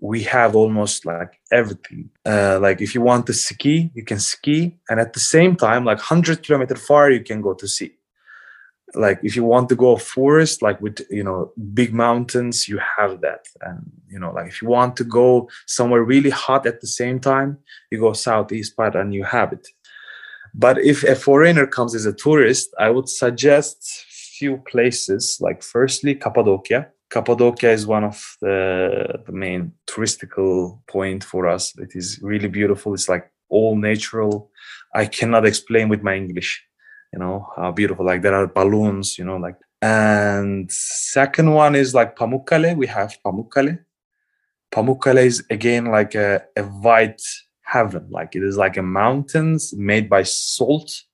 We 0.00 0.22
have 0.24 0.54
almost 0.54 1.04
like 1.04 1.40
everything. 1.50 2.10
Uh, 2.24 2.60
like 2.60 2.80
if 2.80 2.94
you 2.94 3.00
want 3.00 3.26
to 3.26 3.32
ski, 3.32 3.90
you 3.94 4.04
can 4.04 4.20
ski, 4.20 4.76
and 4.88 5.00
at 5.00 5.12
the 5.12 5.20
same 5.20 5.56
time, 5.56 5.84
like 5.84 5.98
100 5.98 6.44
kilometer 6.44 6.76
far, 6.76 7.10
you 7.10 7.24
can 7.24 7.40
go 7.40 7.54
to 7.54 7.66
sea 7.66 7.97
like 8.94 9.18
if 9.22 9.36
you 9.36 9.44
want 9.44 9.68
to 9.68 9.74
go 9.76 9.96
forest 9.96 10.62
like 10.62 10.80
with 10.80 11.06
you 11.10 11.22
know 11.22 11.52
big 11.74 11.92
mountains 11.92 12.68
you 12.68 12.80
have 12.96 13.20
that. 13.20 13.46
And 13.60 13.90
you 14.08 14.18
know 14.18 14.32
like 14.32 14.48
if 14.48 14.62
you 14.62 14.68
want 14.68 14.96
to 14.96 15.04
go 15.04 15.48
somewhere 15.66 16.02
really 16.02 16.30
hot 16.30 16.66
at 16.66 16.80
the 16.80 16.86
same 16.86 17.20
time 17.20 17.58
you 17.90 18.00
go 18.00 18.12
southeast 18.12 18.76
part 18.76 18.94
and 18.96 19.12
you 19.14 19.24
have 19.24 19.52
it. 19.52 19.68
But 20.54 20.78
if 20.78 21.04
a 21.04 21.14
foreigner 21.14 21.66
comes 21.66 21.94
as 21.94 22.06
a 22.06 22.12
tourist 22.12 22.74
i 22.78 22.88
would 22.90 23.08
suggest 23.08 24.06
few 24.38 24.58
places. 24.58 25.38
Like 25.40 25.62
firstly 25.62 26.14
cappadocia. 26.14 26.88
Cappadocia 27.10 27.70
is 27.70 27.86
one 27.86 28.04
of 28.04 28.36
the, 28.40 29.22
the 29.26 29.32
main 29.32 29.72
touristical 29.86 30.78
point 30.86 31.24
for 31.24 31.48
us. 31.48 31.76
It 31.78 31.92
is 31.94 32.20
really 32.22 32.48
beautiful. 32.48 32.94
It's 32.94 33.08
like 33.08 33.30
all 33.48 33.76
natural. 33.76 34.50
I 34.94 35.06
cannot 35.06 35.46
explain 35.46 35.88
with 35.88 36.02
my 36.02 36.14
english 36.14 36.62
you 37.12 37.18
know 37.18 37.46
how 37.56 37.72
beautiful 37.72 38.04
like 38.04 38.22
there 38.22 38.34
are 38.34 38.46
balloons 38.46 39.18
you 39.18 39.24
know 39.24 39.36
like 39.36 39.56
and 39.80 40.70
second 40.70 41.52
one 41.52 41.74
is 41.74 41.94
like 41.94 42.16
pamukkale 42.16 42.76
we 42.76 42.86
have 42.86 43.16
pamukkale. 43.24 43.78
Pamukkale 44.72 45.24
is 45.24 45.44
again 45.50 45.86
like 45.86 46.14
a, 46.14 46.42
a 46.56 46.62
white 46.62 47.22
heaven 47.62 48.06
like 48.10 48.34
it 48.34 48.42
is 48.42 48.56
like 48.56 48.76
a 48.76 48.82
mountains 48.82 49.72
made 49.76 50.08
by 50.08 50.22
salt 50.22 51.04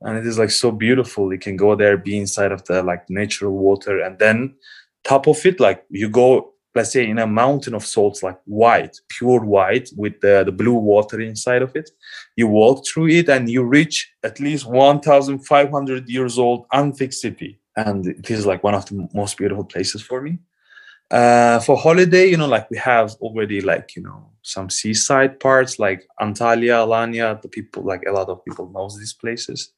and 0.00 0.16
it 0.16 0.26
is 0.26 0.38
like 0.38 0.50
so 0.50 0.70
beautiful 0.70 1.32
you 1.32 1.38
can 1.38 1.56
go 1.56 1.74
there 1.74 1.96
be 1.96 2.18
inside 2.18 2.52
of 2.52 2.64
the 2.64 2.82
like 2.82 3.08
natural 3.10 3.52
water 3.52 4.00
and 4.00 4.18
then 4.18 4.54
top 5.04 5.26
of 5.26 5.44
it 5.44 5.60
like 5.60 5.84
you 5.90 6.08
go 6.08 6.54
let's 6.74 6.92
say 6.92 7.08
in 7.08 7.18
a 7.18 7.26
mountain 7.26 7.74
of 7.74 7.84
salts 7.84 8.22
like 8.22 8.38
white 8.44 9.00
pure 9.08 9.44
white 9.44 9.88
with 9.96 10.20
the, 10.20 10.42
the 10.44 10.52
blue 10.52 10.74
water 10.74 11.20
inside 11.20 11.62
of 11.62 11.74
it 11.74 11.90
you 12.36 12.46
walk 12.46 12.86
through 12.86 13.08
it 13.08 13.28
and 13.28 13.50
you 13.50 13.64
reach 13.64 14.12
at 14.22 14.38
least 14.38 14.64
1500 14.66 16.08
years 16.08 16.38
old 16.38 16.66
antique 16.72 17.12
city. 17.12 17.58
And 17.76 18.06
it 18.06 18.30
is 18.30 18.46
like 18.46 18.62
one 18.62 18.74
of 18.74 18.86
the 18.86 19.08
most 19.12 19.36
beautiful 19.36 19.64
places 19.64 20.02
for 20.02 20.20
me. 20.20 20.38
Uh, 21.10 21.58
for 21.60 21.74
holiday 21.74 22.26
you 22.26 22.36
know 22.36 22.46
like 22.46 22.70
we 22.70 22.76
have 22.76 23.12
already 23.22 23.62
like 23.62 23.96
you 23.96 24.02
know 24.02 24.30
some 24.42 24.68
seaside 24.68 25.40
parts 25.40 25.78
like 25.78 26.06
antalya 26.20 26.84
alanya 26.84 27.40
the 27.40 27.48
people 27.48 27.82
like 27.82 28.02
a 28.06 28.12
lot 28.12 28.28
of 28.28 28.44
people 28.44 28.70
knows 28.74 28.98
these 28.98 29.14
places. 29.14 29.72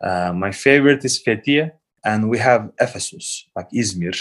Uh, 0.00 0.32
my 0.32 0.52
favorite 0.52 1.04
is 1.04 1.22
fethiye 1.24 1.72
and 2.04 2.30
we 2.30 2.38
have 2.38 2.70
ephesus 2.80 3.48
like 3.56 3.68
izmir 3.82 4.16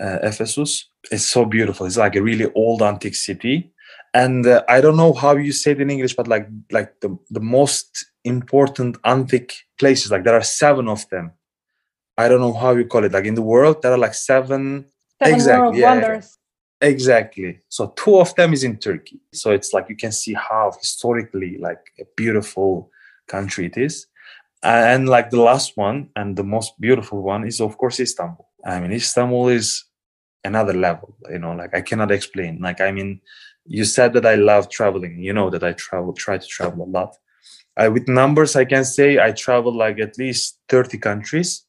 uh, 0.00 0.18
ephesus 0.22 0.88
it's 1.10 1.26
so 1.26 1.44
beautiful. 1.44 1.86
It's 1.86 1.96
like 1.96 2.16
a 2.16 2.22
really 2.22 2.50
old 2.54 2.82
antique 2.82 3.14
city, 3.14 3.72
and 4.14 4.46
uh, 4.46 4.62
I 4.68 4.80
don't 4.80 4.96
know 4.96 5.12
how 5.12 5.36
you 5.36 5.52
say 5.52 5.72
it 5.72 5.80
in 5.80 5.90
English, 5.90 6.14
but 6.14 6.28
like 6.28 6.48
like 6.70 7.00
the 7.00 7.16
the 7.30 7.40
most 7.40 8.06
important 8.24 8.98
antique 9.04 9.54
places. 9.78 10.10
Like 10.10 10.24
there 10.24 10.34
are 10.34 10.42
seven 10.42 10.88
of 10.88 11.08
them. 11.10 11.32
I 12.16 12.28
don't 12.28 12.40
know 12.40 12.52
how 12.52 12.74
you 12.74 12.84
call 12.84 13.04
it. 13.04 13.12
Like 13.12 13.26
in 13.26 13.34
the 13.34 13.42
world, 13.42 13.82
there 13.82 13.92
are 13.92 13.98
like 13.98 14.14
seven. 14.14 14.86
Seven 15.22 15.34
exactly, 15.34 15.62
world 15.62 15.76
yeah, 15.76 15.94
wonders. 15.94 16.38
Exactly. 16.80 17.60
So 17.68 17.92
two 17.96 18.18
of 18.18 18.34
them 18.36 18.52
is 18.52 18.62
in 18.62 18.76
Turkey. 18.78 19.20
So 19.32 19.50
it's 19.50 19.72
like 19.72 19.88
you 19.88 19.96
can 19.96 20.12
see 20.12 20.34
how 20.34 20.72
historically 20.78 21.58
like 21.58 21.80
a 21.98 22.04
beautiful 22.16 22.90
country 23.26 23.66
it 23.66 23.76
is. 23.76 24.06
And 24.62 25.08
like 25.08 25.30
the 25.30 25.40
last 25.40 25.76
one 25.76 26.10
and 26.16 26.36
the 26.36 26.44
most 26.44 26.80
beautiful 26.80 27.22
one 27.22 27.46
is 27.46 27.60
of 27.60 27.78
course 27.78 28.00
Istanbul. 28.00 28.48
I 28.64 28.80
mean 28.80 28.92
Istanbul 28.92 29.48
is 29.48 29.84
another 30.44 30.72
level 30.72 31.16
you 31.30 31.38
know 31.38 31.52
like 31.52 31.74
i 31.74 31.80
cannot 31.80 32.10
explain. 32.10 32.58
Like 32.60 32.80
i 32.80 32.90
mean 32.90 33.20
you 33.64 33.84
said 33.84 34.12
that 34.14 34.26
i 34.26 34.34
love 34.34 34.70
traveling. 34.70 35.18
You 35.18 35.32
know 35.32 35.50
that 35.50 35.64
i 35.64 35.72
travel 35.72 36.12
try 36.12 36.38
to 36.38 36.46
travel 36.46 36.84
a 36.84 36.90
lot. 36.90 37.16
I, 37.76 37.88
with 37.88 38.08
numbers 38.08 38.56
i 38.56 38.64
can 38.64 38.84
say 38.84 39.18
i 39.18 39.32
travel 39.32 39.76
like 39.76 39.98
at 40.00 40.18
least 40.18 40.58
30 40.68 40.98
countries 40.98 41.64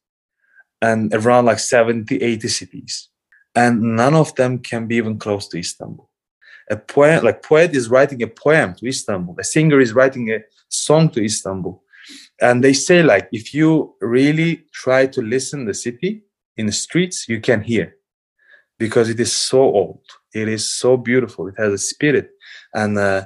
and 0.81 1.13
around 1.13 1.45
like 1.45 1.59
70 1.59 2.17
80 2.17 2.47
cities. 2.47 3.09
And 3.55 3.81
none 3.95 4.13
of 4.13 4.33
them 4.35 4.59
can 4.59 4.87
be 4.87 4.95
even 4.95 5.17
close 5.17 5.47
to 5.49 5.59
istanbul. 5.59 6.09
A 6.69 6.77
poet 6.77 7.23
like 7.23 7.43
poet 7.43 7.75
is 7.75 7.89
writing 7.89 8.21
a 8.23 8.27
poem 8.27 8.75
to 8.75 8.87
istanbul. 8.87 9.35
A 9.39 9.43
singer 9.43 9.79
is 9.79 9.93
writing 9.93 10.31
a 10.31 10.39
song 10.69 11.09
to 11.09 11.23
istanbul. 11.23 11.83
And 12.41 12.63
they 12.63 12.73
say 12.73 13.03
like 13.03 13.27
if 13.31 13.53
you 13.53 13.95
really 14.01 14.65
try 14.71 15.07
to 15.07 15.21
listen 15.21 15.65
the 15.65 15.73
city 15.73 16.23
in 16.57 16.65
the 16.67 16.71
streets 16.71 17.27
you 17.27 17.41
can 17.41 17.61
hear 17.61 17.95
because 18.79 19.09
it 19.09 19.19
is 19.19 19.31
so 19.31 19.61
old. 19.61 20.01
It 20.33 20.47
is 20.47 20.67
so 20.67 20.97
beautiful. 20.97 21.47
It 21.47 21.55
has 21.57 21.73
a 21.73 21.77
spirit, 21.77 22.31
and 22.73 22.97
uh, 22.97 23.25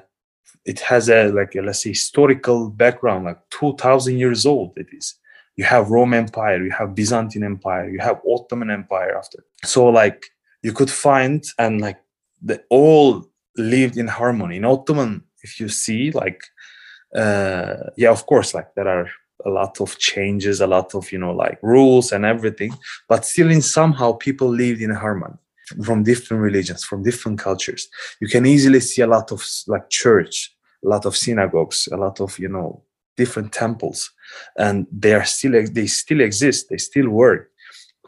it 0.65 0.79
has 0.81 1.09
a 1.09 1.29
like 1.29 1.55
a, 1.55 1.61
let's 1.61 1.83
say 1.83 1.89
historical 1.89 2.69
background, 2.69 3.25
like 3.25 3.39
two 3.49 3.75
thousand 3.77 4.17
years 4.17 4.45
old. 4.45 4.73
It 4.75 4.87
is. 4.91 5.15
You 5.55 5.65
have 5.65 5.91
Roman 5.91 6.25
Empire, 6.25 6.63
you 6.63 6.71
have 6.71 6.95
Byzantine 6.95 7.43
Empire, 7.43 7.87
you 7.87 7.99
have 7.99 8.19
Ottoman 8.27 8.71
Empire 8.71 9.15
after. 9.15 9.45
So 9.63 9.85
like 9.85 10.25
you 10.63 10.73
could 10.73 10.89
find 10.89 11.43
and 11.59 11.79
like 11.79 11.99
they 12.41 12.57
all 12.69 13.23
lived 13.55 13.97
in 13.97 14.07
harmony. 14.07 14.57
In 14.57 14.65
Ottoman, 14.65 15.23
if 15.43 15.59
you 15.59 15.69
see 15.69 16.11
like 16.11 16.41
uh 17.15 17.75
yeah, 17.97 18.09
of 18.09 18.25
course, 18.25 18.55
like 18.55 18.73
there 18.73 18.87
are 18.87 19.07
a 19.45 19.49
lot 19.49 19.79
of 19.79 19.99
changes, 19.99 20.59
a 20.59 20.65
lot 20.65 20.95
of 20.95 21.11
you 21.11 21.19
know 21.19 21.33
like 21.33 21.59
rules 21.61 22.11
and 22.11 22.25
everything, 22.25 22.73
but 23.07 23.23
still 23.23 23.51
in 23.51 23.61
somehow 23.61 24.13
people 24.13 24.47
lived 24.47 24.81
in 24.81 24.89
harmony 24.89 25.37
from 25.83 26.03
different 26.03 26.41
religions, 26.43 26.83
from 26.83 27.03
different 27.03 27.39
cultures. 27.39 27.87
You 28.19 28.27
can 28.27 28.45
easily 28.45 28.79
see 28.79 29.01
a 29.01 29.07
lot 29.07 29.31
of 29.31 29.45
like 29.67 29.89
church, 29.89 30.55
a 30.85 30.89
lot 30.89 31.05
of 31.05 31.15
synagogues, 31.15 31.87
a 31.91 31.97
lot 31.97 32.19
of 32.21 32.37
you 32.39 32.49
know 32.49 32.83
different 33.17 33.51
temples, 33.53 34.11
and 34.57 34.87
they 34.91 35.13
are 35.13 35.25
still 35.25 35.53
they 35.71 35.87
still 35.87 36.21
exist. 36.21 36.67
They 36.69 36.77
still 36.77 37.09
work. 37.09 37.51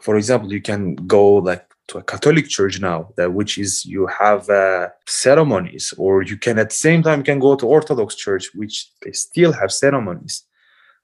For 0.02 0.16
example, 0.16 0.52
you 0.52 0.60
can 0.60 0.94
go 0.94 1.36
like 1.36 1.66
to 1.88 1.98
a 1.98 2.02
Catholic 2.02 2.48
church 2.48 2.80
now, 2.80 3.10
that 3.16 3.32
which 3.32 3.58
is 3.58 3.86
you 3.86 4.06
have 4.06 4.48
uh, 4.50 4.88
ceremonies, 5.06 5.94
or 5.96 6.22
you 6.22 6.36
can 6.36 6.58
at 6.58 6.70
the 6.70 6.76
same 6.76 7.02
time 7.02 7.22
can 7.22 7.38
go 7.38 7.54
to 7.56 7.66
Orthodox 7.66 8.14
church, 8.14 8.50
which 8.54 8.90
they 9.02 9.12
still 9.12 9.52
have 9.52 9.72
ceremonies. 9.72 10.42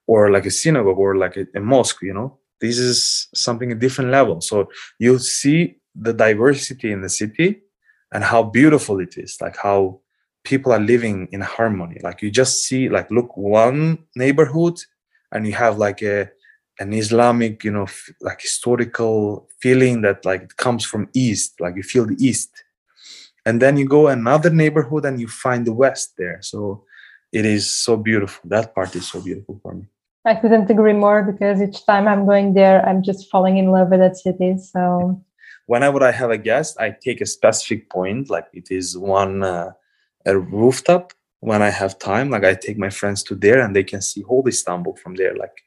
or 0.07 0.31
like 0.31 0.47
a 0.47 0.51
synagogue 0.51 0.99
or 0.99 1.17
like 1.17 1.37
a, 1.37 1.47
a 1.55 1.61
mosque 1.61 2.03
you 2.03 2.15
know 2.15 2.39
this 2.61 2.79
is 2.79 3.29
something 3.35 3.73
a 3.73 3.75
different 3.75 4.11
level 4.11 4.41
so 4.41 4.69
you 4.99 5.19
see 5.19 5.77
the 5.95 6.13
diversity 6.13 6.91
in 6.91 7.03
the 7.03 7.09
city 7.09 7.63
and 8.13 8.25
how 8.25 8.43
beautiful 8.43 9.01
it 9.01 9.17
is 9.17 9.39
like 9.41 9.57
how 9.57 10.01
people 10.45 10.73
are 10.73 10.81
living 10.81 11.29
in 11.33 11.41
harmony. 11.41 12.01
Like 12.03 12.23
you 12.23 12.31
just 12.31 12.65
see 12.65 12.89
like 12.89 13.11
look 13.11 13.37
one 13.37 13.99
neighborhood 14.17 14.81
and 15.31 15.47
you 15.47 15.53
have 15.53 15.79
like 15.79 16.03
a 16.03 16.31
an 16.81 16.93
islamic 16.93 17.63
you 17.65 17.71
know 17.71 17.83
f- 17.85 18.11
like 18.23 18.41
historical 18.41 19.47
feeling 19.61 20.01
that 20.01 20.25
like 20.25 20.43
it 20.43 20.57
comes 20.57 20.85
from 20.85 21.07
east 21.13 21.61
like 21.61 21.77
you 21.77 21.83
feel 21.83 22.07
the 22.07 22.17
east. 22.19 22.65
And 23.45 23.61
then 23.61 23.77
you 23.77 23.87
go 23.89 24.07
another 24.09 24.51
neighborhood 24.51 25.05
and 25.05 25.21
you 25.21 25.27
find 25.27 25.67
the 25.67 25.73
west 25.73 26.15
there. 26.17 26.39
So 26.43 26.85
it 27.33 27.45
is 27.45 27.69
so 27.69 27.97
beautiful. 27.97 28.49
That 28.49 28.73
part 28.75 28.95
is 28.95 29.09
so 29.11 29.21
beautiful 29.21 29.59
for 29.63 29.75
me. 29.75 29.87
I 30.25 30.37
couldn't 30.37 30.71
agree 30.71 30.93
more 30.93 31.25
because 31.25 31.61
each 31.61 31.85
time 31.85 32.07
I'm 32.07 32.25
going 32.25 32.55
there, 32.55 32.87
I'm 32.89 33.03
just 33.03 33.29
falling 33.29 33.57
in 33.59 33.73
love 33.73 33.91
with 33.91 33.99
that 33.99 34.17
city. 34.17 34.57
So 34.59 35.21
whenever 35.73 36.01
I 36.05 36.13
have 36.13 36.31
a 36.31 36.45
guest, 36.51 36.71
I 36.79 36.89
take 37.07 37.21
a 37.23 37.33
specific 37.37 37.89
point, 37.89 38.29
like 38.35 38.49
it 38.53 38.67
is 38.71 38.87
one 38.99 39.43
uh, 39.43 39.71
a 40.27 40.39
rooftop. 40.39 41.05
When 41.41 41.63
I 41.69 41.71
have 41.71 41.99
time, 41.99 42.29
like 42.35 42.45
I 42.45 42.55
take 42.55 42.79
my 42.87 42.91
friends 42.91 43.21
to 43.25 43.35
there 43.45 43.61
and 43.65 43.75
they 43.75 43.87
can 43.93 44.03
see 44.09 44.21
whole 44.23 44.47
Istanbul 44.47 44.95
from 45.03 45.15
there, 45.21 45.35
like 45.45 45.59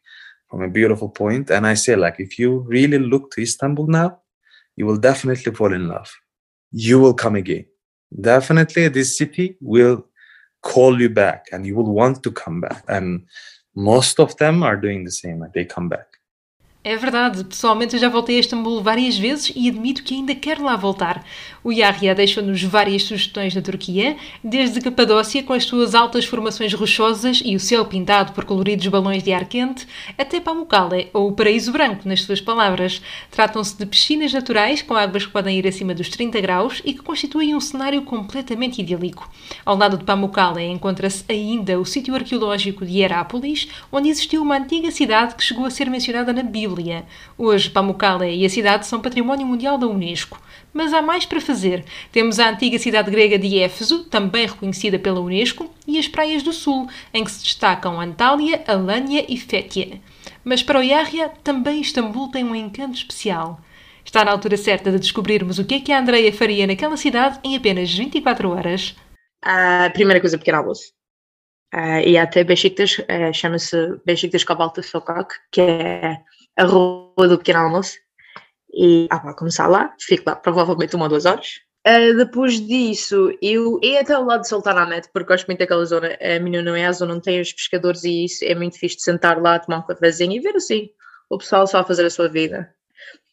from 0.49 0.61
a 0.61 0.69
beautiful 0.69 1.09
point. 1.09 1.49
And 1.49 1.65
I 1.65 1.73
say, 1.73 1.95
like, 1.95 2.17
if 2.19 2.37
you 2.39 2.49
really 2.75 2.99
look 2.99 3.31
to 3.31 3.41
Istanbul 3.41 3.87
now, 3.87 4.09
you 4.77 4.85
will 4.85 5.01
definitely 5.09 5.51
fall 5.59 5.73
in 5.73 5.87
love. 5.87 6.09
You 6.71 6.99
will 6.99 7.17
come 7.23 7.35
again. 7.35 7.65
Definitely, 8.33 8.87
this 8.89 9.17
city 9.17 9.57
will 9.59 10.05
call 10.61 11.01
you 11.01 11.09
back, 11.09 11.41
and 11.51 11.65
you 11.65 11.75
will 11.75 11.91
want 12.01 12.21
to 12.25 12.31
come 12.43 12.61
back. 12.61 12.83
And 12.87 13.25
most 13.75 14.19
of 14.19 14.37
them 14.37 14.61
are 14.61 14.77
doing 14.85 15.03
the 15.03 15.15
same, 15.21 15.39
like 15.39 15.53
they 15.53 15.65
come 15.65 15.89
back. 15.89 16.07
É 16.87 16.95
verdade, 16.95 17.43
pessoalmente 17.43 17.95
eu 17.95 17.99
já 17.99 18.09
voltei 18.09 18.37
a 18.37 18.39
Istambul 18.39 18.79
várias 18.83 19.17
vezes 19.17 19.51
e 19.55 19.67
admito 19.67 20.03
que 20.03 20.13
ainda 20.13 20.35
quero 20.35 20.63
lá 20.63 20.75
voltar. 20.75 21.25
O 21.63 21.71
Yahya 21.71 22.13
deixou-nos 22.13 22.61
várias 22.61 23.01
sugestões 23.01 23.55
na 23.55 23.61
Turquia, 23.63 24.15
desde 24.43 24.79
Capadócia 24.79 25.41
com 25.41 25.51
as 25.51 25.63
suas 25.63 25.95
altas 25.95 26.25
formações 26.25 26.75
rochosas 26.75 27.41
e 27.43 27.55
o 27.55 27.59
céu 27.59 27.85
pintado 27.85 28.33
por 28.33 28.45
coloridos 28.45 28.85
balões 28.85 29.23
de 29.23 29.33
ar 29.33 29.45
quente, 29.45 29.87
até 30.15 30.39
Pamukkale, 30.39 31.09
ou 31.11 31.29
o 31.29 31.31
Paraíso 31.31 31.71
Branco, 31.71 32.07
nas 32.07 32.21
suas 32.21 32.39
palavras. 32.39 33.01
Tratam-se 33.31 33.75
de 33.75 33.87
piscinas 33.87 34.31
naturais 34.31 34.83
com 34.83 34.93
águas 34.93 35.25
que 35.25 35.31
podem 35.31 35.57
ir 35.57 35.67
acima 35.67 35.95
dos 35.95 36.09
30 36.09 36.39
graus 36.39 36.83
e 36.85 36.93
que 36.93 37.01
constituem 37.01 37.55
um 37.55 37.59
cenário 37.59 38.03
completamente 38.03 38.79
idílico. 38.79 39.27
Ao 39.65 39.75
lado 39.75 39.97
de 39.97 40.03
Pamukkale 40.03 40.61
encontra-se 40.65 41.25
ainda 41.27 41.79
o 41.79 41.85
sítio 41.85 42.13
arqueológico 42.13 42.85
de 42.85 42.99
Herápolis, 42.99 43.67
onde 43.91 44.09
existiu 44.09 44.43
uma 44.43 44.57
antiga 44.59 44.91
cidade 44.91 45.33
que 45.33 45.43
chegou 45.43 45.65
a 45.65 45.71
ser 45.71 45.89
mencionada 45.89 46.31
na 46.31 46.43
Bíblia 46.43 46.74
Hoje, 47.37 47.69
Pamukkale 47.69 48.35
e 48.35 48.45
a 48.45 48.49
cidade 48.49 48.85
são 48.85 49.01
Património 49.01 49.45
Mundial 49.45 49.77
da 49.77 49.87
Unesco. 49.87 50.41
Mas 50.73 50.93
há 50.93 51.01
mais 51.01 51.25
para 51.25 51.39
fazer. 51.39 51.85
Temos 52.11 52.39
a 52.39 52.49
antiga 52.49 52.77
cidade 52.77 53.09
grega 53.09 53.39
de 53.39 53.59
Éfeso, 53.59 54.03
também 54.05 54.45
reconhecida 54.45 54.99
pela 54.99 55.19
Unesco, 55.19 55.73
e 55.87 55.97
as 55.97 56.07
praias 56.07 56.43
do 56.43 56.51
sul, 56.51 56.87
em 57.13 57.23
que 57.23 57.31
se 57.31 57.43
destacam 57.43 57.99
Antália, 57.99 58.63
Alânia 58.67 59.25
e 59.29 59.37
Fétia. 59.37 60.01
Mas 60.43 60.61
para 60.61 60.79
o 60.79 60.83
Yahya, 60.83 61.29
também 61.43 61.81
Istambul 61.81 62.29
tem 62.29 62.43
um 62.43 62.55
encanto 62.55 62.97
especial. 62.97 63.59
Está 64.03 64.23
na 64.23 64.31
altura 64.31 64.57
certa 64.57 64.91
de 64.91 64.99
descobrirmos 64.99 65.57
o 65.57 65.65
que 65.65 65.75
é 65.75 65.79
que 65.79 65.91
a 65.91 65.99
Andreia 65.99 66.31
faria 66.31 66.67
naquela 66.67 66.95
cidade 66.95 67.39
em 67.43 67.55
apenas 67.55 67.91
24 67.91 68.49
horas. 68.49 68.95
A 69.43 69.89
primeira 69.93 70.19
coisa, 70.19 70.37
pequeno 70.37 70.59
almoço. 70.59 70.93
Uh, 71.73 71.99
e 72.05 72.17
até 72.17 72.43
Besiktas, 72.43 72.99
uh, 72.99 73.33
chama-se 73.33 73.75
Besiktas 74.05 74.43
Kabalta 74.43 74.81
Sokak, 74.81 75.33
que 75.51 75.61
é 75.61 76.17
a 76.57 76.63
rua 76.63 77.27
do 77.27 77.37
pequeno 77.37 77.59
almoço 77.59 77.97
e 78.73 79.07
ah, 79.09 79.19
para 79.19 79.33
começar 79.33 79.67
lá, 79.67 79.93
fico 79.99 80.29
lá 80.29 80.35
provavelmente 80.35 80.95
uma 80.95 81.05
ou 81.05 81.09
duas 81.09 81.25
horas. 81.25 81.61
Uh, 81.87 82.17
depois 82.17 82.59
disso, 82.59 83.31
eu 83.41 83.79
ia 83.81 84.01
até 84.01 84.13
ao 84.13 84.25
lado 84.25 84.41
de 84.41 84.49
Sultanahmet, 84.49 85.07
porque 85.13 85.27
gosto 85.27 85.45
muito 85.45 85.59
daquela 85.59 85.85
zona. 85.85 86.17
A 86.19 86.39
minha 86.39 86.61
não 86.61 86.75
é 86.75 86.85
a 86.85 86.91
zona 86.91 87.13
onde 87.13 87.23
tem 87.23 87.39
os 87.39 87.53
pescadores 87.53 88.03
e 88.03 88.25
isso 88.25 88.43
é 88.43 88.55
muito 88.55 88.77
fixe 88.77 88.97
de 88.97 89.03
sentar 89.03 89.39
lá, 89.39 89.59
tomar 89.59 89.79
um 89.79 89.85
cafezinho 89.85 90.33
e 90.33 90.39
ver 90.39 90.55
assim 90.55 90.89
o 91.29 91.37
pessoal 91.37 91.65
só 91.67 91.79
a 91.79 91.83
fazer 91.83 92.05
a 92.05 92.09
sua 92.09 92.27
vida. 92.27 92.73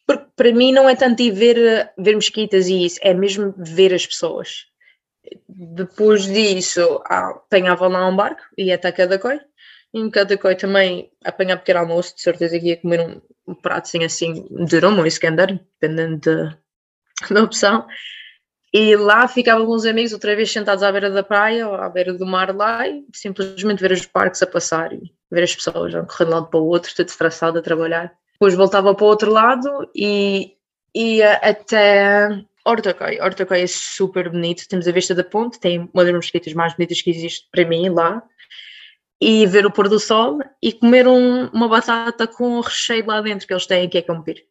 Porque 0.05 0.25
para 0.35 0.51
mim 0.51 0.71
não 0.71 0.87
é 0.87 0.95
tanto 0.95 1.21
ir 1.21 1.31
ver, 1.31 1.91
ver 1.97 2.15
mesquitas 2.15 2.67
e 2.67 2.85
isso, 2.85 2.99
é 3.01 3.13
mesmo 3.13 3.53
ver 3.57 3.93
as 3.93 4.05
pessoas. 4.05 4.65
Depois 5.47 6.25
disso, 6.25 7.01
ah, 7.05 7.29
apanhava 7.29 7.87
lá 7.87 8.07
um 8.07 8.15
barco, 8.15 8.41
ia 8.57 8.75
até 8.75 8.91
cada 8.91 9.17
coisa 9.17 9.43
em 9.93 10.09
cada 10.09 10.37
coisa 10.37 10.57
também 10.57 11.11
apanhar 11.23 11.57
pequeno 11.57 11.81
almoço, 11.81 12.15
de 12.15 12.21
certeza 12.21 12.59
que 12.59 12.69
ia 12.69 12.77
comer 12.77 12.99
um, 13.01 13.21
um 13.47 13.53
prato 13.53 13.85
assim, 13.85 14.03
assim 14.03 14.47
de 14.65 14.79
Roma 14.79 14.99
ou 14.99 15.05
Iskandar, 15.05 15.59
dependendo 15.79 16.17
de, 16.17 16.57
da 17.33 17.43
opção. 17.43 17.85
E 18.73 18.95
lá 18.95 19.27
ficavam 19.27 19.67
com 19.67 19.73
os 19.73 19.85
amigos 19.85 20.13
outra 20.13 20.35
vez 20.35 20.51
sentados 20.51 20.83
à 20.83 20.91
beira 20.91 21.11
da 21.11 21.21
praia 21.21 21.67
ou 21.67 21.75
à 21.75 21.87
beira 21.87 22.11
do 22.11 22.25
mar 22.25 22.55
lá 22.55 22.87
e 22.87 23.05
simplesmente 23.13 23.79
ver 23.79 23.91
os 23.91 24.03
barcos 24.07 24.41
a 24.41 24.47
passar 24.47 24.91
e 24.91 25.13
ver 25.31 25.43
as 25.43 25.55
pessoas 25.55 25.93
a 25.93 26.01
correr 26.03 26.25
de 26.25 26.31
um 26.31 26.33
lado 26.33 26.47
para 26.47 26.59
o 26.59 26.65
outro, 26.65 26.91
tudo 26.95 27.07
estressado 27.07 27.59
a 27.59 27.61
trabalhar. 27.61 28.11
Depois 28.33 28.55
voltava 28.55 28.95
para 28.95 29.05
o 29.05 29.09
outro 29.09 29.31
lado 29.31 29.87
e 29.95 30.53
ia 30.95 31.33
até 31.33 32.43
Ortacoi. 32.65 33.21
Ortacoi 33.21 33.61
é 33.61 33.67
super 33.67 34.27
bonito, 34.31 34.67
temos 34.67 34.87
a 34.87 34.91
vista 34.91 35.13
da 35.13 35.23
ponte, 35.23 35.59
tem 35.59 35.87
uma 35.93 36.03
das 36.03 36.13
mesquitas 36.13 36.53
mais 36.53 36.73
bonitas 36.73 36.99
que 36.99 37.11
existe 37.11 37.47
para 37.51 37.67
mim 37.67 37.89
lá 37.89 38.23
e 39.23 39.45
ver 39.45 39.65
o 39.65 39.71
pôr 39.71 39.87
do 39.87 39.99
sol 39.99 40.39
e 40.61 40.73
comer 40.73 41.07
um, 41.07 41.47
uma 41.47 41.69
batata 41.69 42.27
com 42.27 42.57
o 42.57 42.61
recheio 42.61 43.05
lá 43.05 43.21
dentro 43.21 43.47
que 43.47 43.53
eles 43.53 43.65
têm 43.65 43.87
que 43.87 43.97
é 43.97 44.01
cumprir. 44.01 44.43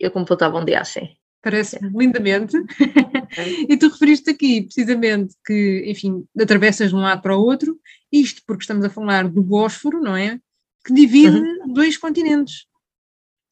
Eu 0.00 0.10
completava 0.10 0.58
um 0.58 0.64
dia 0.64 0.80
assim. 0.80 1.10
Parece 1.42 1.76
é. 1.76 1.80
lindamente. 1.94 2.56
e 3.68 3.76
tu 3.76 3.88
referiste 3.88 4.30
aqui 4.30 4.62
precisamente 4.62 5.34
que, 5.44 5.84
enfim, 5.86 6.24
atravessas 6.40 6.88
de 6.88 6.96
um 6.96 7.00
lado 7.00 7.20
para 7.20 7.36
o 7.36 7.44
outro, 7.44 7.78
isto 8.10 8.42
porque 8.46 8.62
estamos 8.62 8.86
a 8.86 8.90
falar 8.90 9.28
do 9.28 9.42
Bósforo, 9.42 10.00
não 10.00 10.16
é? 10.16 10.40
Que 10.84 10.94
divide 10.94 11.36
uhum. 11.36 11.72
dois 11.74 11.98
continentes. 11.98 12.66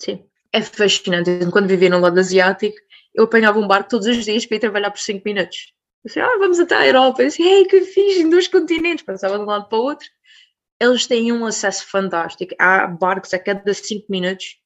Sim, 0.00 0.24
é 0.50 0.62
fascinante. 0.62 1.30
Quando 1.52 1.68
vivia 1.68 1.90
no 1.90 2.00
lado 2.00 2.18
asiático, 2.18 2.78
eu 3.14 3.24
apanhava 3.24 3.58
um 3.58 3.68
barco 3.68 3.90
todos 3.90 4.06
os 4.06 4.24
dias 4.24 4.46
para 4.46 4.56
ir 4.56 4.60
trabalhar 4.60 4.90
por 4.90 5.00
5 5.00 5.22
minutos. 5.26 5.74
Disse, 6.06 6.20
ah, 6.20 6.36
vamos 6.38 6.60
até 6.60 6.76
à 6.76 6.86
Europa. 6.86 7.22
Eu 7.22 7.26
disse, 7.26 7.42
ei, 7.42 7.64
que 7.66 7.80
fixe, 7.80 8.22
em 8.22 8.30
dois 8.30 8.46
continentes. 8.46 9.04
Passava 9.04 9.36
de 9.36 9.42
um 9.42 9.46
lado 9.46 9.68
para 9.68 9.78
o 9.78 9.82
outro. 9.82 10.06
Eles 10.80 11.06
têm 11.06 11.32
um 11.32 11.44
acesso 11.44 11.84
fantástico. 11.88 12.54
Há 12.60 12.86
barcos 12.86 13.34
a 13.34 13.38
cada 13.38 13.74
5 13.74 14.06
minutos 14.08 14.56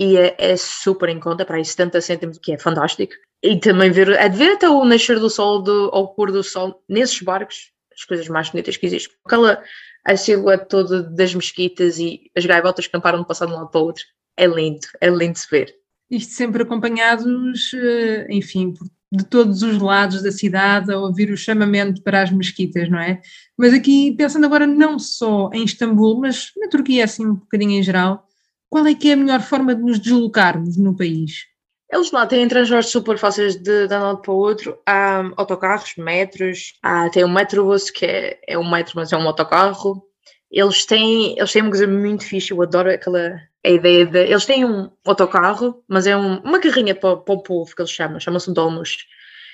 e 0.00 0.16
é, 0.16 0.34
é, 0.36 0.56
super 0.56 1.08
em 1.08 1.20
conta, 1.20 1.44
para 1.44 1.56
aí 1.56 1.64
70 1.64 2.00
cêntimos, 2.00 2.38
que 2.38 2.52
é 2.52 2.58
fantástico. 2.58 3.12
E 3.42 3.58
também 3.60 3.90
ver, 3.90 4.08
é 4.10 4.28
de 4.28 4.36
ver 4.36 4.54
até 4.54 4.68
o 4.68 4.84
nascer 4.84 5.20
do 5.20 5.30
sol 5.30 5.62
do, 5.62 5.90
ao 5.92 6.14
pôr 6.14 6.32
do 6.32 6.42
sol 6.42 6.82
nesses 6.88 7.20
barcos, 7.22 7.70
as 7.94 8.04
coisas 8.04 8.26
mais 8.28 8.50
bonitas 8.50 8.76
que 8.76 8.86
existem. 8.86 9.16
Aquela 9.24 9.62
a 10.04 10.16
silhueta 10.16 10.64
toda 10.64 11.02
das 11.02 11.34
mesquitas 11.34 11.98
e 11.98 12.30
as 12.34 12.44
gaivotas 12.46 12.86
que 12.86 12.94
não 12.94 13.00
param 13.00 13.20
de 13.20 13.28
passar 13.28 13.46
de 13.46 13.52
um 13.52 13.56
lado 13.56 13.70
para 13.70 13.80
o 13.80 13.84
outro. 13.84 14.04
É 14.36 14.46
lindo, 14.46 14.86
é 15.00 15.08
lindo 15.08 15.38
de 15.38 15.46
ver. 15.50 15.74
Isto 16.10 16.32
sempre 16.32 16.62
acompanhados, 16.62 17.72
eh, 17.74 18.26
enfim, 18.30 18.72
por 18.72 18.88
de 19.12 19.24
todos 19.24 19.62
os 19.62 19.78
lados 19.78 20.22
da 20.22 20.30
cidade 20.30 20.92
a 20.92 20.98
ouvir 20.98 21.30
o 21.30 21.36
chamamento 21.36 22.02
para 22.02 22.22
as 22.22 22.30
mesquitas, 22.30 22.88
não 22.88 22.98
é? 22.98 23.20
Mas 23.56 23.74
aqui, 23.74 24.12
pensando 24.12 24.46
agora 24.46 24.66
não 24.66 24.98
só 24.98 25.50
em 25.52 25.64
Istambul, 25.64 26.20
mas 26.20 26.52
na 26.56 26.68
Turquia 26.68 27.04
assim 27.04 27.26
um 27.26 27.34
bocadinho 27.34 27.72
em 27.72 27.82
geral, 27.82 28.24
qual 28.68 28.86
é 28.86 28.94
que 28.94 29.10
é 29.10 29.14
a 29.14 29.16
melhor 29.16 29.40
forma 29.40 29.74
de 29.74 29.82
nos 29.82 29.98
deslocarmos 29.98 30.76
no 30.76 30.96
país? 30.96 31.50
Eles 31.92 32.12
lá 32.12 32.24
têm 32.24 32.46
transportes 32.46 32.92
super 32.92 33.18
fáceis 33.18 33.56
de, 33.56 33.88
de 33.88 33.94
um 33.94 34.00
lado 34.00 34.22
para 34.22 34.30
o 34.30 34.36
outro. 34.36 34.78
Há 34.86 35.24
autocarros, 35.36 35.96
metros, 35.96 36.74
há, 36.80 37.10
tem 37.10 37.24
o 37.24 37.28
Metrobus, 37.28 37.90
que 37.90 38.06
é, 38.06 38.38
é 38.46 38.56
um 38.56 38.70
metro, 38.70 38.92
mas 38.94 39.12
é 39.12 39.16
um 39.16 39.26
autocarro. 39.26 40.00
Eles 40.50 40.84
têm, 40.84 41.38
eles 41.38 41.52
têm 41.52 41.62
uma 41.62 41.70
coisa 41.70 41.86
muito 41.86 42.24
fixe, 42.24 42.50
eu 42.50 42.60
adoro 42.62 42.90
aquela 42.90 43.40
a 43.64 43.68
ideia 43.68 44.06
de. 44.06 44.18
Eles 44.18 44.46
têm 44.46 44.64
um 44.64 44.90
autocarro, 45.04 45.84
mas 45.86 46.06
é 46.06 46.16
um, 46.16 46.38
uma 46.40 46.60
carrinha 46.60 46.94
para, 46.94 47.16
para, 47.16 47.34
o 47.34 47.42
povo 47.42 47.74
que 47.74 47.82
eles 47.82 47.90
chamam, 47.90 48.18
chama-se 48.18 48.52
domus. 48.52 49.06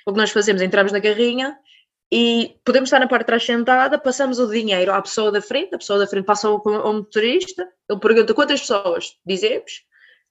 O 0.07 0.13
que 0.13 0.19
nós 0.19 0.31
fazemos, 0.31 0.63
entramos 0.63 0.93
na 0.93 1.01
carrinha 1.01 1.59
e 2.11 2.57
podemos 2.65 2.89
estar 2.89 3.01
na 3.01 3.09
parte 3.09 3.23
de 3.23 3.27
trás 3.27 3.45
sentada, 3.45 3.99
passamos 3.99 4.39
o 4.39 4.49
dinheiro 4.49 4.93
à 4.93 5.03
pessoa 5.03 5.33
da 5.33 5.43
frente, 5.43 5.75
a 5.75 5.79
pessoa 5.79 5.99
da 5.99 6.07
frente 6.07 6.25
passa 6.25 6.47
ao, 6.47 6.63
ao 6.69 6.93
motorista, 6.95 7.69
ele 7.91 7.99
pergunta 7.99 8.33
quantas 8.33 8.61
pessoas, 8.61 9.17
dizemos, 9.27 9.85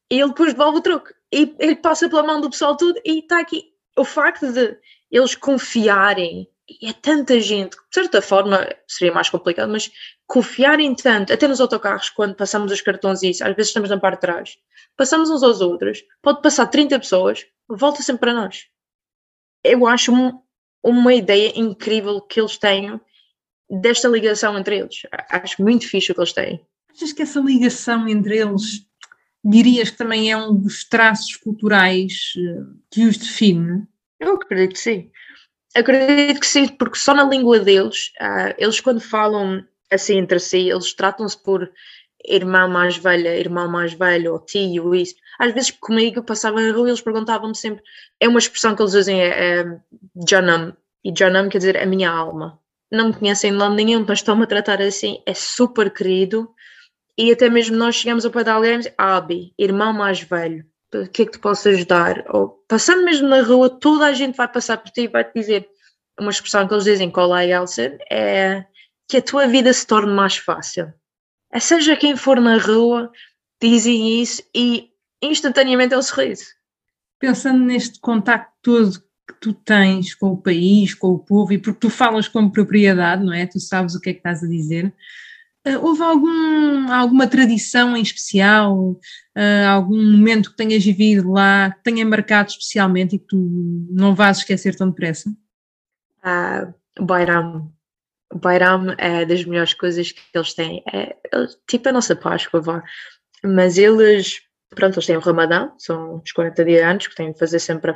e 0.09 0.19
ele 0.19 0.29
depois 0.29 0.53
devolve 0.53 0.77
o 0.77 0.81
truque. 0.81 1.13
E 1.31 1.53
ele 1.59 1.75
passa 1.75 2.07
pela 2.07 2.23
mão 2.23 2.39
do 2.39 2.49
pessoal 2.49 2.77
tudo 2.77 2.99
e 3.03 3.19
está 3.19 3.39
aqui. 3.39 3.63
O 3.97 4.05
facto 4.05 4.51
de 4.51 4.77
eles 5.11 5.35
confiarem 5.35 6.47
e 6.67 6.87
é 6.87 6.93
tanta 6.93 7.39
gente, 7.39 7.71
de 7.75 7.93
certa 7.93 8.21
forma 8.21 8.67
seria 8.87 9.13
mais 9.13 9.29
complicado, 9.29 9.71
mas 9.71 9.91
confiarem 10.25 10.95
tanto, 10.95 11.31
até 11.31 11.47
nos 11.47 11.61
autocarros, 11.61 12.09
quando 12.09 12.35
passamos 12.35 12.71
os 12.71 12.81
cartões 12.81 13.21
e 13.21 13.29
isso, 13.29 13.43
às 13.43 13.55
vezes 13.55 13.69
estamos 13.69 13.89
na 13.89 13.99
parte 13.99 14.15
de 14.15 14.21
trás, 14.21 14.57
passamos 14.97 15.29
uns 15.29 15.43
aos 15.43 15.61
outros, 15.61 16.03
pode 16.21 16.41
passar 16.41 16.67
30 16.67 16.99
pessoas, 16.99 17.45
volta 17.67 18.01
sempre 18.01 18.21
para 18.21 18.33
nós. 18.33 18.65
Eu 19.63 19.85
acho 19.85 20.11
um, 20.11 20.39
uma 20.83 21.13
ideia 21.13 21.51
incrível 21.55 22.21
que 22.21 22.39
eles 22.39 22.57
têm 22.57 22.99
desta 23.69 24.07
ligação 24.07 24.57
entre 24.57 24.79
eles. 24.79 25.01
Acho 25.29 25.61
muito 25.61 25.87
fixe 25.87 26.11
o 26.11 26.15
que 26.15 26.21
eles 26.21 26.33
têm. 26.33 26.61
Achas 26.91 27.11
que 27.11 27.23
essa 27.23 27.39
ligação 27.39 28.07
entre 28.07 28.37
eles 28.37 28.85
dirias 29.43 29.91
que 29.91 29.97
também 29.97 30.31
é 30.31 30.37
um 30.37 30.55
dos 30.55 30.83
traços 30.83 31.35
culturais 31.35 32.33
eh, 32.37 32.63
que 32.89 33.05
os 33.05 33.17
define? 33.17 33.85
Eu 34.19 34.35
acredito 34.35 34.73
que 34.73 34.79
sim. 34.79 35.11
Acredito 35.75 36.39
que 36.39 36.47
sim, 36.47 36.67
porque 36.69 36.97
só 36.97 37.13
na 37.13 37.23
língua 37.23 37.59
deles, 37.59 38.13
uh, 38.21 38.55
eles 38.57 38.79
quando 38.79 39.01
falam 39.01 39.61
assim 39.91 40.17
entre 40.17 40.39
si, 40.39 40.69
eles 40.69 40.93
tratam-se 40.93 41.37
por 41.37 41.69
irmã 42.27 42.67
mais 42.67 42.97
velha, 42.97 43.37
irmão 43.37 43.69
mais 43.69 43.93
velho, 43.93 44.33
ou 44.33 44.39
tio, 44.39 44.95
isso. 44.95 45.15
Às 45.37 45.53
vezes 45.53 45.71
comigo 45.71 46.23
passava 46.23 46.61
na 46.61 46.71
rua 46.71 46.87
e 46.87 46.91
eles 46.91 47.01
perguntavam-me 47.01 47.55
sempre, 47.55 47.83
é 48.19 48.27
uma 48.27 48.39
expressão 48.39 48.75
que 48.75 48.81
eles 48.81 48.93
usam, 48.93 49.15
é, 49.15 49.59
é 49.59 49.79
Janam, 50.27 50.75
e 51.03 51.13
Janam 51.15 51.49
quer 51.49 51.57
dizer 51.57 51.77
a 51.77 51.85
minha 51.85 52.09
alma. 52.09 52.57
Não 52.91 53.09
me 53.09 53.13
conhecem 53.13 53.51
de 53.51 53.57
lado 53.57 53.75
nenhum, 53.75 54.05
mas 54.07 54.19
estão-me 54.19 54.43
a 54.43 54.47
tratar 54.47 54.81
assim, 54.81 55.21
é 55.25 55.33
super 55.33 55.91
querido, 55.91 56.49
e 57.17 57.31
até 57.31 57.49
mesmo 57.49 57.75
nós 57.75 57.95
chegamos 57.95 58.25
ao 58.25 58.31
pé 58.31 58.43
de 58.43 58.49
alguém 58.49 58.79
e 58.79 58.93
Abi, 58.97 59.53
irmão 59.57 59.91
mais 59.93 60.21
velho, 60.21 60.65
o 61.03 61.09
que 61.09 61.23
é 61.23 61.25
que 61.25 61.33
te 61.33 61.39
posso 61.39 61.69
ajudar? 61.69 62.23
Ou 62.29 62.49
passando 62.67 63.03
mesmo 63.03 63.27
na 63.27 63.41
rua, 63.41 63.69
toda 63.69 64.05
a 64.05 64.13
gente 64.13 64.35
vai 64.35 64.47
passar 64.47 64.77
por 64.77 64.91
ti 64.91 65.01
e 65.01 65.07
vai 65.07 65.23
te 65.23 65.39
dizer 65.39 65.67
uma 66.19 66.31
expressão 66.31 66.67
que 66.67 66.73
eles 66.73 66.85
dizem, 66.85 67.11
Cola 67.11 67.43
e 67.43 67.51
Elson, 67.51 67.97
é 68.09 68.65
que 69.07 69.17
a 69.17 69.21
tua 69.21 69.47
vida 69.47 69.71
se 69.71 69.85
torne 69.85 70.11
mais 70.11 70.37
fácil. 70.37 70.93
É 71.51 71.59
seja 71.59 71.95
quem 71.95 72.15
for 72.15 72.39
na 72.39 72.57
rua, 72.57 73.11
dizem 73.61 74.21
isso 74.21 74.41
e 74.53 74.89
instantaneamente 75.21 75.93
é 75.93 75.97
um 75.97 76.01
sorriso. 76.01 76.45
Pensando 77.19 77.59
neste 77.59 77.99
contacto 77.99 78.53
todo 78.61 78.99
que 79.27 79.33
tu 79.39 79.53
tens 79.53 80.13
com 80.13 80.27
o 80.27 80.37
país, 80.37 80.93
com 80.93 81.09
o 81.09 81.19
povo, 81.19 81.51
e 81.53 81.57
porque 81.57 81.79
tu 81.79 81.89
falas 81.89 82.27
com 82.27 82.49
propriedade, 82.49 83.23
não 83.23 83.33
é? 83.33 83.45
Tu 83.45 83.59
sabes 83.59 83.95
o 83.95 83.99
que 83.99 84.11
é 84.11 84.13
que 84.13 84.19
estás 84.19 84.43
a 84.43 84.47
dizer. 84.47 84.93
Uh, 85.67 85.83
houve 85.83 86.03
algum, 86.03 86.91
alguma 86.91 87.27
tradição 87.27 87.97
em 87.97 88.01
especial, 88.01 88.91
uh, 88.91 89.67
algum 89.67 90.11
momento 90.11 90.51
que 90.51 90.57
tenhas 90.57 90.83
vivido 90.83 91.31
lá, 91.31 91.71
que 91.71 91.83
tenha 91.83 92.05
marcado 92.05 92.49
especialmente 92.49 93.15
e 93.15 93.19
que 93.19 93.25
tu 93.25 93.87
não 93.89 94.13
vais 94.13 94.37
esquecer 94.37 94.75
tão 94.75 94.89
depressa? 94.89 95.29
Uh, 96.19 97.03
Bairam. 97.03 97.71
O 98.31 98.37
Bairam 98.37 98.93
é 98.97 99.25
das 99.25 99.43
melhores 99.45 99.73
coisas 99.73 100.11
que 100.11 100.21
eles 100.33 100.53
têm. 100.53 100.83
É, 100.91 101.15
é 101.31 101.47
tipo 101.67 101.89
a 101.89 101.91
nossa 101.91 102.15
Páscoa, 102.15 102.61
vá. 102.61 102.83
Mas 103.43 103.77
eles, 103.77 104.41
pronto, 104.69 104.95
eles 104.95 105.05
têm 105.05 105.17
o 105.17 105.21
Ramadão, 105.21 105.73
são 105.77 106.21
os 106.23 106.31
40 106.31 106.65
dias 106.65 106.83
antes, 106.83 107.07
que 107.07 107.15
têm 107.15 107.31
de 107.31 107.39
fazer 107.39 107.59
sempre 107.59 107.91
a 107.91 107.95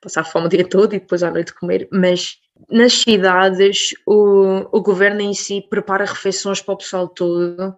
passar 0.00 0.24
fome 0.24 0.46
o 0.46 0.48
dia 0.48 0.68
todo 0.68 0.94
e 0.94 1.00
depois 1.00 1.22
à 1.22 1.30
noite 1.30 1.54
comer. 1.54 1.88
Mas 1.90 2.38
nas 2.70 2.92
cidades, 2.94 3.94
o, 4.06 4.66
o 4.76 4.80
governo 4.82 5.20
em 5.20 5.34
si 5.34 5.60
prepara 5.68 6.04
refeições 6.04 6.60
para 6.60 6.74
o 6.74 6.78
pessoal 6.78 7.08
todo 7.08 7.76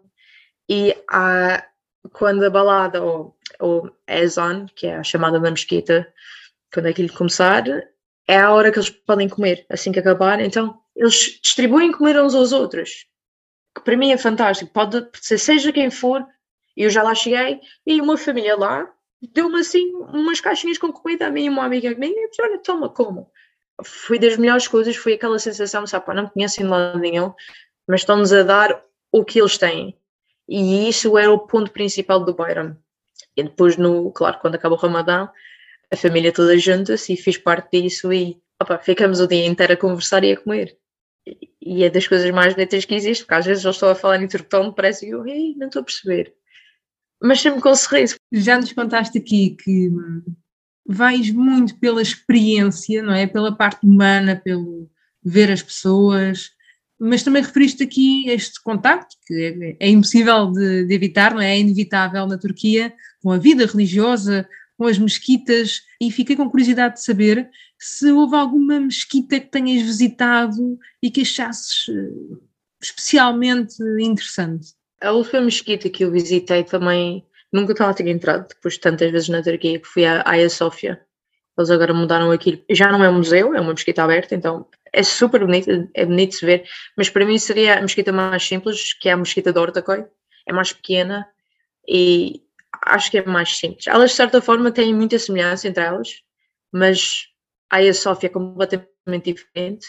e 0.68 0.94
há, 1.08 1.64
quando 2.12 2.44
a 2.44 2.50
balada 2.50 3.02
ou, 3.02 3.36
ou 3.58 3.90
Ezon, 4.06 4.66
que 4.74 4.86
é 4.86 4.96
a 4.96 5.02
chamada 5.02 5.40
da 5.40 5.50
mesquita, 5.50 6.06
quando 6.72 6.86
é 6.86 6.90
aquilo 6.90 7.12
começar, 7.12 7.64
é 8.26 8.38
a 8.38 8.52
hora 8.52 8.70
que 8.70 8.78
eles 8.78 8.90
podem 8.90 9.28
comer, 9.28 9.64
assim 9.70 9.90
que 9.90 9.98
acabar. 9.98 10.40
Então, 10.40 10.78
eles 10.94 11.40
distribuem 11.42 11.92
comer 11.92 12.20
uns 12.20 12.34
aos 12.34 12.52
outros, 12.52 13.06
que 13.74 13.82
para 13.82 13.96
mim 13.96 14.12
é 14.12 14.18
fantástico. 14.18 14.70
Pode 14.72 15.08
ser 15.14 15.38
seja 15.38 15.72
quem 15.72 15.90
for, 15.90 16.26
eu 16.76 16.90
já 16.90 17.02
lá 17.02 17.14
cheguei 17.14 17.60
e 17.86 18.00
uma 18.00 18.16
família 18.16 18.56
lá 18.56 18.88
deu-me 19.22 19.60
assim 19.60 19.92
umas 19.94 20.40
caixinhas 20.40 20.78
com 20.78 20.92
comida 20.92 21.26
a 21.26 21.30
mim 21.30 21.46
e 21.46 21.48
uma 21.48 21.64
amiga 21.64 21.94
minha 21.94 22.24
e 22.24 22.28
disse, 22.28 22.42
olha, 22.42 22.58
toma, 22.58 22.88
como 22.88 23.30
foi 23.84 24.18
das 24.18 24.36
melhores 24.36 24.66
coisas, 24.66 24.96
foi 24.96 25.14
aquela 25.14 25.38
sensação 25.38 25.86
sabe, 25.86 26.14
não 26.14 26.28
conhecem 26.28 26.64
de 26.64 26.70
lado 26.70 26.98
nenhum, 26.98 27.32
mas 27.86 28.00
estão-nos 28.00 28.32
a 28.32 28.42
dar 28.42 28.84
o 29.12 29.24
que 29.24 29.40
eles 29.40 29.56
têm. 29.56 29.96
E 30.48 30.88
isso 30.88 31.16
era 31.16 31.30
o 31.30 31.38
ponto 31.38 31.70
principal 31.70 32.24
do 32.24 32.34
Bayram. 32.34 32.76
E 33.36 33.42
depois, 33.42 33.76
no, 33.76 34.10
claro, 34.12 34.38
quando 34.40 34.54
acaba 34.54 34.74
o 34.74 34.78
Ramadão, 34.78 35.30
a 35.90 35.96
família 35.96 36.32
toda 36.32 36.58
junta-se 36.58 37.12
e 37.12 37.16
fiz 37.16 37.38
parte 37.38 37.80
disso 37.80 38.12
e 38.12 38.40
opa, 38.60 38.78
ficamos 38.78 39.20
o 39.20 39.26
dia 39.26 39.46
inteiro 39.46 39.74
a 39.74 39.76
conversar 39.76 40.24
e 40.24 40.32
a 40.32 40.36
comer. 40.36 40.76
E 41.60 41.84
é 41.84 41.90
das 41.90 42.08
coisas 42.08 42.30
mais 42.30 42.54
bonitas 42.54 42.84
que 42.84 42.94
existe, 42.94 43.24
porque 43.24 43.34
às 43.34 43.46
vezes 43.46 43.64
eu 43.64 43.70
estou 43.70 43.90
a 43.90 43.94
falar 43.94 44.22
em 44.22 44.28
turcão, 44.28 44.72
parece 44.72 45.06
que 45.06 45.12
eu, 45.12 45.26
ei, 45.26 45.54
não 45.56 45.66
estou 45.68 45.82
a 45.82 45.84
perceber. 45.84 46.34
Mas 47.22 47.40
sempre 47.40 47.60
com 47.60 47.70
um 47.70 47.74
sorriso. 47.74 48.16
Já 48.32 48.56
nos 48.56 48.72
contaste 48.72 49.18
aqui 49.18 49.56
que 49.62 49.90
vais 50.86 51.30
muito 51.30 51.76
pela 51.78 52.00
experiência, 52.00 53.02
não 53.02 53.12
é? 53.12 53.26
Pela 53.26 53.54
parte 53.54 53.84
humana, 53.86 54.40
pelo 54.42 54.88
ver 55.22 55.50
as 55.50 55.62
pessoas, 55.62 56.50
mas 56.98 57.22
também 57.22 57.42
referiste 57.42 57.82
aqui 57.82 58.28
este 58.28 58.60
contacto, 58.62 59.14
que 59.26 59.76
é, 59.80 59.86
é 59.86 59.90
impossível 59.90 60.50
de, 60.50 60.84
de, 60.84 60.94
evitar, 60.94 61.32
não 61.32 61.40
é? 61.40 61.54
É 61.54 61.60
inevitável 61.60 62.26
na 62.26 62.38
Turquia, 62.38 62.92
com 63.22 63.30
a 63.30 63.38
vida 63.38 63.66
religiosa, 63.66 64.48
com 64.76 64.86
as 64.86 64.98
mesquitas, 64.98 65.82
e 66.00 66.10
fiquei 66.10 66.34
com 66.34 66.50
curiosidade 66.50 66.94
de 66.94 67.04
saber 67.04 67.48
se 67.78 68.10
houve 68.10 68.34
alguma 68.34 68.80
mesquita 68.80 69.38
que 69.38 69.50
tenhas 69.50 69.82
visitado 69.82 70.78
e 71.00 71.10
que 71.10 71.20
achasses 71.20 71.88
eh, 71.88 72.36
especialmente 72.82 73.76
interessante. 74.00 74.74
A 75.00 75.12
última 75.12 75.42
mesquita 75.42 75.88
que 75.88 76.04
eu 76.04 76.10
visitei 76.10 76.64
também 76.64 77.24
Nunca 77.52 77.72
estava 77.72 77.90
a 77.90 77.94
ter 77.94 78.06
entrado 78.06 78.48
depois 78.48 78.74
de 78.74 78.80
tantas 78.80 79.10
vezes 79.10 79.28
na 79.28 79.42
Turquia, 79.42 79.78
que 79.80 79.88
fui 79.88 80.04
à 80.04 80.22
Hagia 80.22 80.50
Sofia. 80.50 81.00
Eles 81.56 81.70
agora 81.70 81.94
mudaram 81.94 82.30
aquilo. 82.30 82.62
Já 82.70 82.92
não 82.92 83.02
é 83.02 83.08
um 83.08 83.18
museu, 83.18 83.54
é 83.54 83.60
uma 83.60 83.72
mesquita 83.72 84.02
aberta, 84.02 84.34
então 84.34 84.66
é 84.92 85.02
super 85.02 85.40
bonito, 85.40 85.70
é 85.94 86.04
bonito 86.04 86.30
de 86.30 86.36
se 86.36 86.46
ver. 86.46 86.64
Mas 86.96 87.08
para 87.08 87.24
mim 87.24 87.38
seria 87.38 87.78
a 87.78 87.82
mesquita 87.82 88.12
mais 88.12 88.46
simples, 88.46 88.92
que 88.92 89.08
é 89.08 89.12
a 89.12 89.16
mesquita 89.16 89.52
de 89.52 89.58
Ortaköy. 89.58 90.04
É 90.46 90.52
mais 90.52 90.72
pequena 90.72 91.26
e 91.88 92.42
acho 92.86 93.10
que 93.10 93.18
é 93.18 93.24
mais 93.24 93.56
simples. 93.56 93.86
Elas, 93.86 94.10
de 94.10 94.16
certa 94.16 94.40
forma, 94.42 94.70
têm 94.70 94.94
muita 94.94 95.18
semelhança 95.18 95.68
entre 95.68 95.82
elas, 95.82 96.22
mas 96.70 97.28
a 97.70 97.78
Hagia 97.78 97.94
Sofia 97.94 98.28
é 98.28 98.32
completamente 98.32 99.32
diferente. 99.32 99.86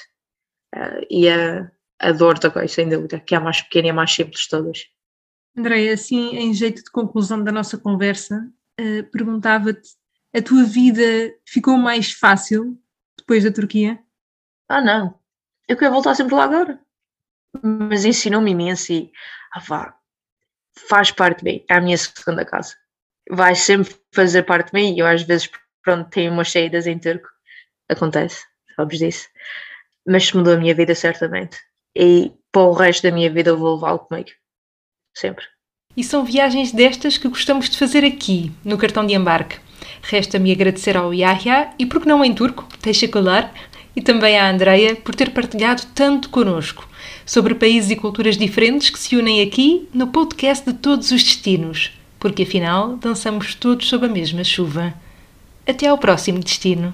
Uh, 0.73 1.05
e 1.09 1.27
a, 1.29 1.69
a 1.99 2.11
de 2.11 2.23
Ortaköy, 2.23 2.67
sem 2.67 2.87
dúvida, 2.87 3.19
que 3.19 3.35
é 3.35 3.37
a 3.37 3.41
mais 3.41 3.61
pequena 3.61 3.87
e 3.87 3.89
a 3.91 3.93
mais 3.93 4.11
simples 4.13 4.43
de 4.43 4.49
todas. 4.49 4.79
Andréia, 5.57 5.93
assim, 5.93 6.35
em 6.35 6.53
jeito 6.53 6.83
de 6.83 6.91
conclusão 6.91 7.43
da 7.43 7.51
nossa 7.51 7.77
conversa, 7.77 8.49
uh, 8.79 9.03
perguntava-te: 9.11 9.89
a 10.35 10.41
tua 10.41 10.63
vida 10.63 11.03
ficou 11.45 11.77
mais 11.77 12.11
fácil 12.11 12.79
depois 13.17 13.43
da 13.43 13.51
Turquia? 13.51 13.99
Ah, 14.67 14.81
não. 14.81 15.19
Eu 15.67 15.77
quero 15.77 15.93
voltar 15.93 16.15
sempre 16.15 16.35
lá 16.35 16.43
agora. 16.43 16.79
Mas 17.63 18.05
ensinou-me 18.05 18.51
imenso 18.51 18.93
e 18.93 19.11
ah, 19.53 19.59
vá, 19.59 19.95
faz 20.87 21.11
parte 21.11 21.43
mim. 21.43 21.65
É 21.69 21.75
a 21.75 21.81
minha 21.81 21.97
segunda 21.97 22.45
casa. 22.45 22.75
Vai 23.29 23.55
sempre 23.55 23.95
fazer 24.13 24.43
parte 24.43 24.71
de 24.71 24.79
mim 24.79 24.99
eu 24.99 25.07
às 25.07 25.23
vezes, 25.23 25.49
pronto, 25.83 26.09
tenho 26.09 26.31
umas 26.31 26.51
saídas 26.51 26.87
em 26.87 26.99
turco. 26.99 27.27
Acontece, 27.89 28.45
sabes 28.75 28.99
disso. 28.99 29.27
Mas 30.07 30.31
mudou 30.31 30.53
a 30.53 30.57
minha 30.57 30.75
vida 30.75 30.93
certamente. 30.95 31.57
E 31.95 32.31
para 32.51 32.61
o 32.61 32.73
resto 32.73 33.03
da 33.03 33.11
minha 33.11 33.31
vida 33.31 33.49
eu 33.49 33.57
vou 33.57 33.75
levá-lo 33.75 33.99
comigo 33.99 34.29
sempre. 35.15 35.45
E 35.97 36.03
são 36.03 36.23
viagens 36.23 36.71
destas 36.71 37.17
que 37.17 37.27
gostamos 37.27 37.69
de 37.69 37.77
fazer 37.77 38.05
aqui, 38.05 38.51
no 38.63 38.77
cartão 38.77 39.05
de 39.05 39.13
embarque. 39.13 39.57
Resta-me 40.01 40.51
agradecer 40.51 40.95
ao 40.95 41.13
Yahya 41.13 41.71
e, 41.77 41.85
por 41.85 42.01
que 42.01 42.07
não 42.07 42.23
em 42.23 42.33
turco, 42.33 42.67
Teşekkürler, 42.81 43.49
e 43.95 44.01
também 44.01 44.37
à 44.37 44.49
Andreia 44.49 44.95
por 44.95 45.13
ter 45.15 45.31
partilhado 45.31 45.83
tanto 45.93 46.29
connosco 46.29 46.87
sobre 47.25 47.55
países 47.55 47.91
e 47.91 47.95
culturas 47.95 48.37
diferentes 48.37 48.89
que 48.89 48.99
se 48.99 49.15
unem 49.15 49.41
aqui 49.41 49.87
no 49.93 50.07
podcast 50.07 50.65
de 50.65 50.77
todos 50.77 51.11
os 51.11 51.23
destinos, 51.23 51.91
porque 52.19 52.43
afinal 52.43 52.95
dançamos 52.97 53.55
todos 53.55 53.87
sob 53.87 54.05
a 54.05 54.09
mesma 54.09 54.43
chuva. 54.43 54.93
Até 55.67 55.87
ao 55.87 55.97
próximo 55.97 56.39
destino. 56.39 56.93